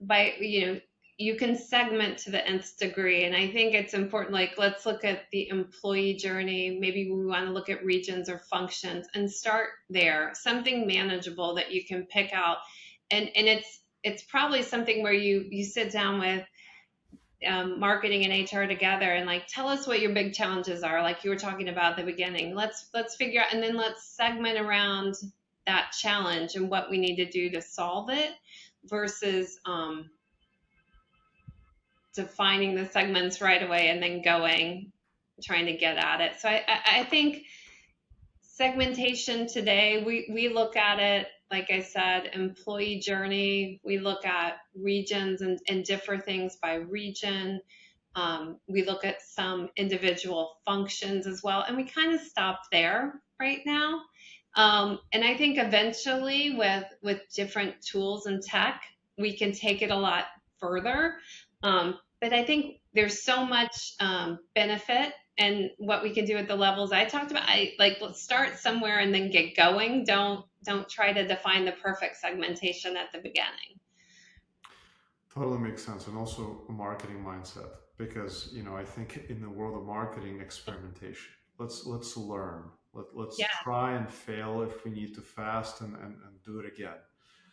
by 0.00 0.34
you 0.40 0.66
know 0.66 0.80
you 1.18 1.34
can 1.34 1.58
segment 1.58 2.16
to 2.16 2.30
the 2.30 2.46
nth 2.46 2.78
degree. 2.78 3.24
And 3.24 3.34
I 3.34 3.50
think 3.50 3.74
it's 3.74 3.92
important, 3.92 4.32
like, 4.32 4.54
let's 4.56 4.86
look 4.86 5.04
at 5.04 5.22
the 5.32 5.48
employee 5.48 6.14
journey. 6.14 6.78
Maybe 6.80 7.10
we 7.10 7.26
want 7.26 7.44
to 7.46 7.52
look 7.52 7.68
at 7.68 7.84
regions 7.84 8.28
or 8.28 8.38
functions 8.38 9.08
and 9.14 9.30
start 9.30 9.70
there, 9.90 10.30
something 10.34 10.86
manageable 10.86 11.56
that 11.56 11.72
you 11.72 11.84
can 11.84 12.06
pick 12.06 12.32
out. 12.32 12.58
And, 13.10 13.28
and 13.34 13.48
it's, 13.48 13.80
it's 14.04 14.22
probably 14.22 14.62
something 14.62 15.02
where 15.02 15.12
you, 15.12 15.44
you 15.50 15.64
sit 15.64 15.90
down 15.90 16.20
with 16.20 16.46
um, 17.44 17.80
marketing 17.80 18.24
and 18.24 18.52
HR 18.52 18.66
together 18.66 19.12
and 19.12 19.26
like 19.26 19.46
tell 19.48 19.68
us 19.68 19.86
what 19.86 20.00
your 20.00 20.12
big 20.12 20.34
challenges 20.34 20.82
are, 20.82 21.02
like 21.02 21.24
you 21.24 21.30
were 21.30 21.36
talking 21.36 21.68
about 21.68 21.92
at 21.92 21.98
the 21.98 22.10
beginning. 22.10 22.54
Let's 22.54 22.88
let's 22.92 23.14
figure 23.14 23.40
out 23.40 23.54
and 23.54 23.62
then 23.62 23.76
let's 23.76 24.16
segment 24.16 24.58
around 24.58 25.14
that 25.66 25.92
challenge 25.92 26.56
and 26.56 26.68
what 26.68 26.90
we 26.90 26.98
need 26.98 27.16
to 27.16 27.30
do 27.30 27.48
to 27.50 27.62
solve 27.62 28.10
it 28.10 28.32
versus 28.86 29.60
um, 29.66 30.10
defining 32.18 32.74
the 32.74 32.86
segments 32.86 33.40
right 33.40 33.62
away 33.62 33.88
and 33.88 34.02
then 34.02 34.22
going 34.22 34.92
trying 35.42 35.66
to 35.66 35.72
get 35.72 35.96
at 35.96 36.20
it. 36.20 36.32
So 36.40 36.48
I, 36.48 36.62
I, 36.98 37.04
think 37.04 37.44
segmentation 38.42 39.46
today 39.46 40.02
we, 40.04 40.28
we 40.34 40.48
look 40.48 40.74
at 40.74 40.98
it 40.98 41.28
like 41.50 41.70
I 41.70 41.80
said, 41.80 42.30
employee 42.34 42.98
journey. 42.98 43.80
We 43.84 43.98
look 43.98 44.26
at 44.26 44.58
regions 44.74 45.40
and, 45.40 45.58
and 45.68 45.84
differ 45.84 46.18
things 46.18 46.56
by 46.60 46.74
region. 46.74 47.60
Um, 48.14 48.58
we 48.68 48.84
look 48.84 49.04
at 49.04 49.22
some 49.22 49.70
individual 49.76 50.56
functions 50.66 51.26
as 51.26 51.42
well, 51.42 51.64
and 51.66 51.76
we 51.76 51.84
kind 51.84 52.12
of 52.12 52.20
stop 52.20 52.62
there 52.70 53.22
right 53.40 53.60
now. 53.64 54.02
Um, 54.56 54.98
and 55.12 55.24
I 55.24 55.36
think 55.36 55.58
eventually, 55.58 56.54
with 56.56 56.84
with 57.02 57.20
different 57.34 57.76
tools 57.80 58.26
and 58.26 58.42
tech, 58.42 58.82
we 59.16 59.36
can 59.36 59.52
take 59.52 59.82
it 59.82 59.90
a 59.90 59.96
lot 59.96 60.24
further. 60.60 61.14
Um, 61.62 61.98
but 62.20 62.32
I 62.32 62.44
think 62.44 62.80
there's 62.94 63.22
so 63.22 63.44
much 63.44 63.94
um, 64.00 64.38
benefit 64.54 65.12
and 65.38 65.70
what 65.78 66.02
we 66.02 66.12
can 66.12 66.24
do 66.24 66.36
at 66.36 66.48
the 66.48 66.56
levels 66.56 66.92
I 66.92 67.04
talked 67.04 67.30
about. 67.30 67.44
I 67.46 67.72
like 67.78 67.98
let's 68.00 68.22
start 68.22 68.58
somewhere 68.58 68.98
and 68.98 69.14
then 69.14 69.30
get 69.30 69.56
going. 69.56 70.04
Don't 70.04 70.44
don't 70.64 70.88
try 70.88 71.12
to 71.12 71.26
define 71.26 71.64
the 71.64 71.72
perfect 71.72 72.16
segmentation 72.16 72.96
at 72.96 73.12
the 73.12 73.18
beginning. 73.18 73.78
Totally 75.32 75.58
makes 75.58 75.84
sense, 75.84 76.08
and 76.08 76.16
also 76.16 76.62
a 76.68 76.72
marketing 76.72 77.24
mindset 77.24 77.68
because 77.96 78.50
you 78.52 78.62
know 78.62 78.76
I 78.76 78.84
think 78.84 79.26
in 79.28 79.40
the 79.40 79.48
world 79.48 79.76
of 79.76 79.86
marketing 79.86 80.40
experimentation, 80.40 81.32
let's 81.58 81.86
let's 81.86 82.16
learn. 82.16 82.64
Let, 82.94 83.06
let's 83.14 83.38
yeah. 83.38 83.46
try 83.62 83.92
and 83.92 84.10
fail 84.10 84.62
if 84.62 84.84
we 84.84 84.90
need 84.90 85.14
to 85.14 85.20
fast 85.20 85.82
and, 85.82 85.94
and, 85.96 86.16
and 86.24 86.42
do 86.44 86.58
it 86.58 86.66
again. 86.66 86.96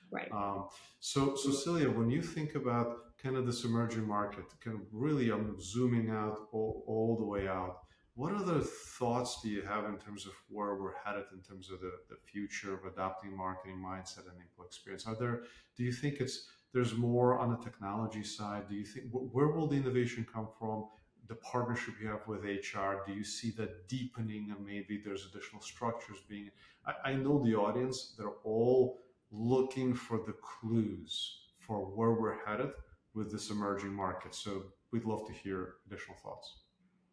Right. 0.09 0.31
Um, 0.31 0.69
so, 1.01 1.35
so 1.35 1.51
Celia, 1.51 1.89
when 1.89 2.09
you 2.09 2.21
think 2.21 2.55
about 2.55 3.14
kind 3.25 3.37
of 3.37 3.47
this 3.47 3.63
emerging 3.63 4.07
market, 4.07 4.45
kind 4.63 4.77
of 4.77 4.83
really 4.91 5.31
I'm 5.31 5.59
zooming 5.59 6.11
out 6.11 6.47
all, 6.51 6.83
all 6.85 7.17
the 7.17 7.25
way 7.25 7.47
out. 7.47 7.79
What 8.13 8.35
other 8.35 8.61
thoughts 8.61 9.41
do 9.41 9.49
you 9.49 9.63
have 9.63 9.85
in 9.85 9.97
terms 9.97 10.27
of 10.27 10.33
where 10.47 10.75
we're 10.75 10.93
headed 11.03 11.25
in 11.33 11.41
terms 11.41 11.71
of 11.71 11.81
the, 11.81 11.91
the 12.07 12.17
future 12.31 12.75
of 12.75 12.85
adopting 12.85 13.35
marketing 13.35 13.83
mindset 13.83 14.29
and 14.29 14.39
employee 14.39 14.67
experience? 14.67 15.07
Are 15.07 15.15
there, 15.19 15.41
do 15.75 15.83
you 15.83 15.91
think 15.91 16.19
it's, 16.19 16.47
there's 16.71 16.93
more 16.93 17.39
on 17.39 17.49
the 17.49 17.57
technology 17.57 18.23
side? 18.23 18.69
Do 18.69 18.75
you 18.75 18.85
think, 18.85 19.07
where 19.11 19.47
will 19.47 19.67
the 19.67 19.75
innovation 19.75 20.27
come 20.31 20.47
from? 20.59 20.85
The 21.27 21.35
partnership 21.35 21.95
you 21.99 22.07
have 22.09 22.27
with 22.27 22.43
HR, 22.43 23.01
do 23.07 23.13
you 23.13 23.23
see 23.23 23.49
that 23.57 23.89
deepening 23.89 24.53
and 24.55 24.63
maybe 24.63 25.01
there's 25.03 25.25
additional 25.25 25.63
structures 25.63 26.19
being, 26.29 26.51
I, 26.85 27.09
I 27.09 27.15
know 27.15 27.43
the 27.43 27.55
audience, 27.55 28.13
they're 28.19 28.39
all 28.43 29.01
looking 29.31 29.95
for 29.95 30.19
the 30.19 30.35
clues 30.43 31.39
for 31.65 31.79
where 31.79 32.11
we're 32.11 32.45
headed 32.45 32.69
with 33.15 33.31
this 33.31 33.49
emerging 33.49 33.93
market. 33.93 34.35
So 34.35 34.63
we'd 34.91 35.05
love 35.05 35.25
to 35.27 35.33
hear 35.33 35.75
additional 35.87 36.17
thoughts. 36.23 36.59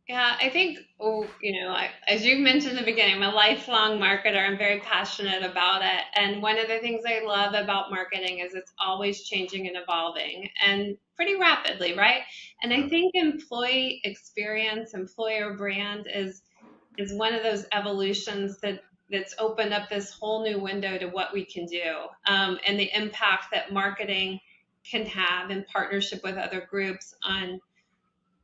Yeah, 0.08 0.36
I 0.40 0.50
think, 0.50 0.80
oh, 1.00 1.26
you 1.40 1.60
know, 1.60 1.70
I, 1.70 1.90
as 2.08 2.24
you 2.24 2.36
mentioned 2.36 2.72
in 2.72 2.84
the 2.84 2.90
beginning, 2.90 3.22
I'm 3.22 3.22
a 3.22 3.34
lifelong 3.34 4.00
marketer. 4.00 4.44
I'm 4.44 4.58
very 4.58 4.80
passionate 4.80 5.44
about 5.44 5.82
it. 5.82 6.02
And 6.16 6.42
one 6.42 6.58
of 6.58 6.66
the 6.66 6.80
things 6.80 7.04
I 7.06 7.24
love 7.24 7.54
about 7.54 7.90
marketing 7.90 8.40
is 8.40 8.52
it's 8.52 8.72
always 8.84 9.22
changing 9.22 9.68
and 9.68 9.76
evolving 9.76 10.50
and 10.66 10.96
pretty 11.14 11.36
rapidly, 11.36 11.96
right? 11.96 12.22
And 12.62 12.72
I 12.72 12.88
think 12.88 13.12
employee 13.14 14.00
experience, 14.04 14.92
employer 14.92 15.54
brand 15.56 16.08
is 16.12 16.42
is 16.98 17.14
one 17.14 17.32
of 17.32 17.42
those 17.42 17.64
evolutions 17.72 18.60
that 18.60 18.82
that's 19.10 19.34
opened 19.38 19.72
up 19.72 19.88
this 19.88 20.10
whole 20.10 20.42
new 20.42 20.58
window 20.58 20.98
to 20.98 21.06
what 21.06 21.32
we 21.32 21.44
can 21.44 21.64
do 21.66 22.06
um, 22.26 22.58
and 22.66 22.78
the 22.78 22.90
impact 22.94 23.46
that 23.52 23.72
marketing 23.72 24.38
can 24.88 25.06
have 25.06 25.50
in 25.50 25.64
partnership 25.64 26.22
with 26.22 26.36
other 26.36 26.66
groups 26.70 27.14
on 27.22 27.60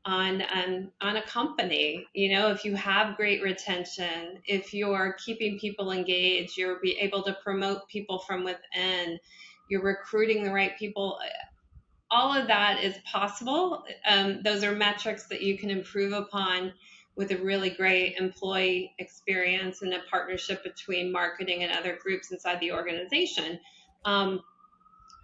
on 0.05 0.42
um, 0.55 0.90
on 1.01 1.16
a 1.16 1.22
company. 1.22 2.07
You 2.14 2.33
know, 2.33 2.51
if 2.51 2.64
you 2.64 2.74
have 2.74 3.16
great 3.16 3.42
retention, 3.42 4.38
if 4.46 4.72
you're 4.72 5.16
keeping 5.24 5.59
people 5.59 5.92
engaged, 5.92 6.57
you're 6.57 6.81
be 6.81 6.92
able 6.98 7.22
to 7.24 7.37
promote 7.44 7.88
people 7.88 8.20
from 8.20 8.44
within, 8.44 9.18
you're 9.68 9.83
recruiting 9.83 10.42
the 10.42 10.53
right 10.53 10.77
people. 10.79 11.18
All 12.11 12.35
of 12.35 12.46
that 12.46 12.83
is 12.83 12.96
possible. 13.05 13.85
Um, 14.09 14.40
those 14.42 14.64
are 14.64 14.72
metrics 14.72 15.27
that 15.27 15.42
you 15.42 15.59
can 15.59 15.68
improve 15.68 16.14
upon 16.14 16.72
with 17.16 17.33
a 17.33 17.37
really 17.37 17.68
great 17.68 18.16
employee 18.16 18.94
experience 18.98 19.83
and 19.83 19.92
a 19.92 19.98
partnership 20.09 20.62
between 20.62 21.12
marketing 21.12 21.64
and 21.64 21.72
other 21.72 21.98
groups 22.01 22.31
inside 22.31 22.61
the 22.61 22.72
organization. 22.72 23.59
Um, 24.05 24.40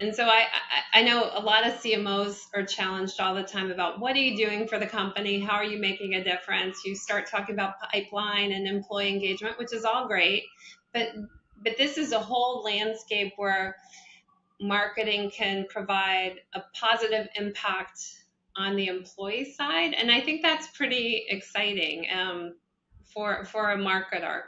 and 0.01 0.13
so 0.13 0.25
I, 0.25 0.45
I, 0.93 1.03
know 1.03 1.31
a 1.33 1.39
lot 1.39 1.65
of 1.65 1.73
CMOs 1.73 2.47
are 2.53 2.65
challenged 2.65 3.21
all 3.21 3.33
the 3.33 3.43
time 3.43 3.71
about 3.71 3.99
what 3.99 4.13
are 4.15 4.19
you 4.19 4.35
doing 4.35 4.67
for 4.67 4.77
the 4.77 4.85
company? 4.85 5.39
How 5.39 5.53
are 5.53 5.63
you 5.63 5.79
making 5.79 6.15
a 6.15 6.23
difference? 6.23 6.81
You 6.83 6.95
start 6.95 7.29
talking 7.29 7.55
about 7.55 7.75
pipeline 7.79 8.51
and 8.51 8.67
employee 8.67 9.09
engagement, 9.09 9.57
which 9.57 9.73
is 9.73 9.85
all 9.85 10.07
great, 10.07 10.43
but 10.93 11.09
but 11.63 11.77
this 11.77 11.97
is 11.97 12.11
a 12.11 12.19
whole 12.19 12.61
landscape 12.63 13.33
where 13.37 13.77
marketing 14.59 15.31
can 15.31 15.65
provide 15.69 16.41
a 16.53 16.61
positive 16.79 17.27
impact 17.35 17.99
on 18.57 18.75
the 18.75 18.87
employee 18.87 19.53
side, 19.53 19.93
and 19.93 20.11
I 20.11 20.19
think 20.19 20.41
that's 20.41 20.67
pretty 20.75 21.25
exciting 21.29 22.07
um, 22.13 22.55
for 23.05 23.45
for 23.45 23.71
a 23.71 23.77
marketer. 23.77 24.41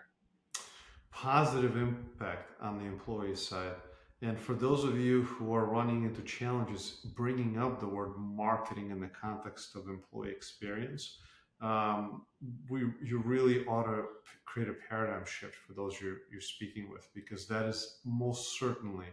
Positive 1.12 1.78
impact 1.78 2.52
on 2.62 2.80
the 2.80 2.86
employee 2.86 3.36
side 3.36 3.76
and 4.22 4.40
for 4.40 4.54
those 4.54 4.84
of 4.84 4.98
you 4.98 5.24
who 5.24 5.54
are 5.54 5.66
running 5.66 6.04
into 6.04 6.22
challenges 6.22 7.06
bringing 7.16 7.60
up 7.60 7.80
the 7.80 7.88
word 7.88 8.14
marketing 8.18 8.90
in 8.90 9.00
the 9.00 9.08
context 9.08 9.76
of 9.76 9.88
employee 9.88 10.32
experience, 10.32 11.20
um, 11.62 12.24
we 12.70 12.82
you 13.04 13.20
really 13.20 13.66
ought 13.66 13.84
to 13.84 14.06
create 14.46 14.70
a 14.70 14.76
paradigm 14.90 15.26
shift 15.26 15.56
for 15.56 15.74
those 15.74 16.00
you're, 16.02 16.18
you're 16.32 16.42
speaking 16.42 16.90
with 16.90 17.08
because 17.14 17.48
that 17.48 17.66
is 17.66 18.00
most 18.06 18.60
certainly 18.60 19.08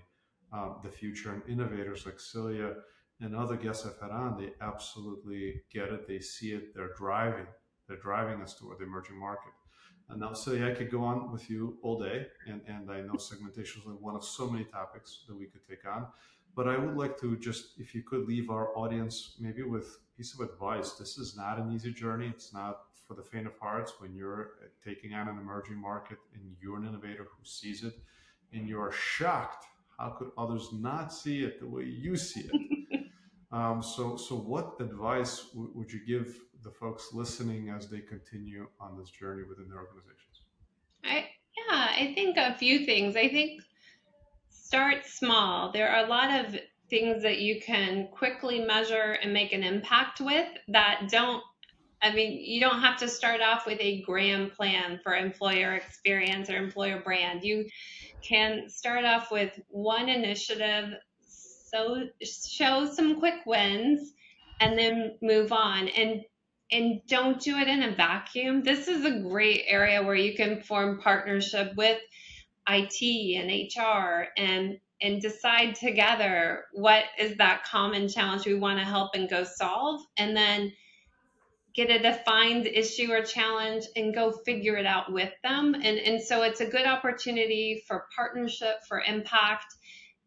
uh, 0.53 0.71
the 0.83 0.91
future. 0.91 1.33
And 1.33 1.43
innovators 1.49 2.07
like 2.07 2.21
Celia 2.21 2.75
and 3.21 3.35
other 3.35 3.57
guests 3.57 3.87
I've 3.87 4.01
had 4.01 4.11
on, 4.11 4.39
they 4.39 4.53
absolutely 4.61 5.63
get 5.73 5.89
it. 5.89 6.07
They 6.07 6.21
see 6.21 6.53
it. 6.53 6.75
They're 6.75 6.95
driving. 6.97 7.47
They're 7.89 7.99
driving 7.99 8.41
us 8.43 8.55
toward 8.55 8.79
the 8.79 8.85
emerging 8.85 9.19
market. 9.19 9.53
And 10.09 10.21
now, 10.21 10.33
Celia, 10.33 10.69
I 10.69 10.75
could 10.75 10.91
go 10.91 11.03
on 11.03 11.33
with 11.33 11.49
you 11.49 11.79
all 11.83 11.99
day, 11.99 12.27
and, 12.47 12.61
and 12.69 12.91
I 12.91 13.01
know 13.01 13.17
segmentation 13.17 13.83
is 13.83 13.89
one 14.01 14.15
of 14.15 14.25
so 14.25 14.49
many 14.49 14.65
topics 14.65 15.25
that 15.29 15.37
we 15.37 15.47
could 15.47 15.67
take 15.69 15.87
on. 15.87 16.07
But 16.55 16.69
I 16.69 16.79
would 16.79 16.97
like 16.97 17.19
to 17.21 17.37
just, 17.37 17.79
if 17.79 17.95
you 17.95 18.03
could 18.03 18.29
leave 18.29 18.51
our 18.51 18.77
audience 18.77 19.35
maybe 19.41 19.63
with 19.63 19.87
a 19.87 20.17
piece 20.17 20.35
of 20.35 20.41
advice. 20.41 20.93
This 20.93 21.19
is 21.19 21.37
not 21.37 21.59
an 21.59 21.73
easy 21.73 21.93
journey. 21.93 22.29
It's 22.29 22.53
not 22.53 22.81
for 23.07 23.15
the 23.15 23.23
faint 23.23 23.47
of 23.47 23.53
hearts 23.61 23.95
when 23.99 24.15
you're 24.15 24.53
taking 24.85 25.15
on 25.15 25.29
an 25.29 25.39
emerging 25.39 25.77
market 25.77 26.19
and 26.35 26.57
you're 26.63 26.77
an 26.79 26.87
innovator 26.87 27.25
who 27.25 27.45
sees 27.45 27.83
it 27.85 27.95
and 28.53 28.69
you're 28.69 28.93
shocked. 28.93 29.67
How 29.99 30.11
could 30.11 30.31
others 30.39 30.69
not 30.73 31.13
see 31.13 31.45
it 31.45 31.61
the 31.61 31.67
way 31.67 31.85
you 31.85 32.17
see 32.17 32.49
it? 32.53 33.07
um, 33.53 33.83
so, 33.83 34.17
so 34.17 34.37
what 34.37 34.75
advice 34.81 35.47
w- 35.53 35.71
would 35.75 35.93
you 35.93 36.01
give 36.07 36.37
the 36.65 36.71
folks 36.71 37.11
listening 37.13 37.69
as 37.69 37.89
they 37.89 38.01
continue 38.01 38.67
on 38.81 38.99
this 38.99 39.11
journey 39.11 39.43
within 39.49 39.69
their 39.69 39.79
organizations? 39.79 40.41
I, 41.05 41.29
yeah, 41.57 42.09
I 42.09 42.13
think 42.15 42.37
a 42.37 42.55
few 42.55 42.87
things. 42.87 43.17
I 43.17 43.29
think 43.29 43.61
start 44.49 45.05
small. 45.07 45.71
There 45.71 45.89
are 45.89 46.05
a 46.05 46.09
lot 46.09 46.45
of 46.45 46.59
things 46.91 47.23
that 47.23 47.39
you 47.39 47.61
can 47.61 48.09
quickly 48.09 48.61
measure 48.61 49.19
and 49.23 49.33
make 49.33 49.53
an 49.53 49.63
impact 49.63 50.21
with 50.21 50.49
that 50.69 51.09
don't 51.11 51.43
I 52.03 52.13
mean, 52.13 52.39
you 52.39 52.61
don't 52.61 52.83
have 52.83 52.99
to 52.99 53.09
start 53.09 53.41
off 53.41 53.65
with 53.65 53.79
a 53.81 54.03
grand 54.03 54.53
plan 54.53 55.01
for 55.03 55.15
employer 55.15 55.73
experience 55.73 56.51
or 56.51 56.57
employer 56.57 57.01
brand. 57.03 57.43
You 57.43 57.67
can 58.23 58.69
start 58.69 59.07
off 59.07 59.31
with 59.31 59.59
one 59.69 60.11
initiative, 60.11 60.91
so 61.27 62.05
show 62.23 62.85
some 62.93 63.19
quick 63.19 63.47
wins, 63.47 64.13
and 64.61 64.79
then 64.79 65.17
move 65.23 65.51
on. 65.51 65.89
And 65.89 66.21
and 66.71 67.01
don't 67.07 67.41
do 67.41 67.57
it 67.59 67.69
in 67.69 67.83
a 67.83 67.95
vacuum. 67.95 68.63
This 68.63 68.89
is 68.89 69.05
a 69.05 69.21
great 69.21 69.65
area 69.67 70.03
where 70.03 70.15
you 70.15 70.35
can 70.35 70.61
form 70.63 71.01
partnership 71.01 71.75
with 71.77 72.01
IT 72.69 73.37
and 73.37 73.51
HR 73.51 74.29
and 74.37 74.79
and 75.03 75.21
decide 75.21 75.75
together 75.75 76.65
what 76.73 77.05
is 77.19 77.37
that 77.37 77.65
common 77.65 78.09
challenge 78.09 78.47
we 78.47 78.55
want 78.55 78.79
to 78.79 78.85
help 78.85 79.11
and 79.15 79.29
go 79.29 79.45
solve 79.45 80.01
and 80.17 80.37
then 80.37 80.73
get 81.75 81.91
a 81.91 81.99
defined 81.99 82.67
issue 82.67 83.13
or 83.13 83.23
challenge 83.23 83.85
and 83.97 84.15
go 84.15 84.33
figure 84.47 84.77
it 84.77 84.87
out 84.87 85.13
with 85.13 85.33
them 85.43 85.75
and 85.75 85.99
and 85.99 86.23
so 86.23 86.43
it's 86.43 86.61
a 86.61 86.67
good 86.67 86.87
opportunity 86.87 87.83
for 87.87 88.07
partnership 88.17 88.77
for 88.89 89.03
impact 89.07 89.67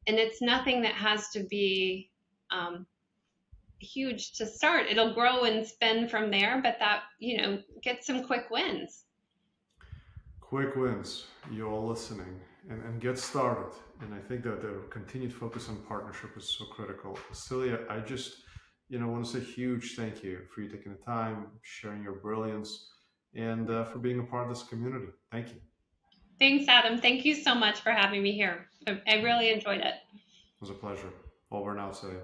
and 0.06 0.17
it's 0.17 0.41
nothing 0.41 0.82
that 0.82 0.93
has 0.93 1.30
to 1.30 1.43
be 1.43 2.12
um, 2.52 2.86
huge 3.80 4.34
to 4.34 4.46
start 4.46 4.88
it'll 4.90 5.13
grow 5.13 5.44
and 5.44 5.66
spin 5.66 6.08
from 6.08 6.32
there 6.32 6.60
but 6.62 6.78
that 6.80 7.04
you 7.20 7.38
know 7.38 7.60
get 7.84 8.04
some 8.04 8.24
quick 8.24 8.50
wins 8.50 9.06
quick 10.40 10.76
wins 10.76 11.26
you 11.52 11.68
all 11.68 11.88
listening 11.88 12.40
and, 12.70 12.84
and 12.84 13.02
get 13.02 13.18
started. 13.18 13.74
And 14.02 14.13
I 14.13 14.20
think 14.20 14.44
that 14.44 14.62
the 14.62 14.82
continued 14.90 15.34
focus 15.34 15.70
on 15.70 15.78
partnership 15.88 16.32
is 16.38 16.50
so 16.58 16.66
critical. 16.66 17.18
Celia, 17.32 17.80
I 17.90 18.00
just, 18.00 18.44
you 18.90 19.00
know, 19.00 19.08
want 19.08 19.26
to 19.26 19.32
say 19.32 19.40
huge 19.40 19.96
thank 19.96 20.24
you 20.24 20.42
for 20.54 20.62
you 20.62 20.70
taking 20.70 20.92
the 20.92 20.98
time, 21.00 21.48
sharing 21.62 22.04
your 22.04 22.13
brilliance, 22.13 22.90
and 23.36 23.70
uh, 23.70 23.86
for 23.86 24.00
being 24.00 24.20
a 24.20 24.24
part 24.24 24.50
of 24.50 24.56
this 24.56 24.68
community. 24.68 25.08
Thank 25.32 25.50
you. 25.50 25.62
Thanks, 26.40 26.68
Adam. 26.68 27.00
Thank 27.00 27.26
you 27.26 27.34
so 27.34 27.56
much 27.56 27.82
for 27.82 27.92
having 27.92 28.22
me 28.22 28.34
here. 28.34 28.68
I 28.88 29.22
really 29.22 29.52
enjoyed 29.52 29.80
it. 29.80 29.96
It 30.13 30.62
was 30.62 30.70
a 30.70 30.74
pleasure. 30.74 31.10
Over 31.52 31.72
and 31.72 31.80
out, 31.80 31.98
Celia. 31.98 32.20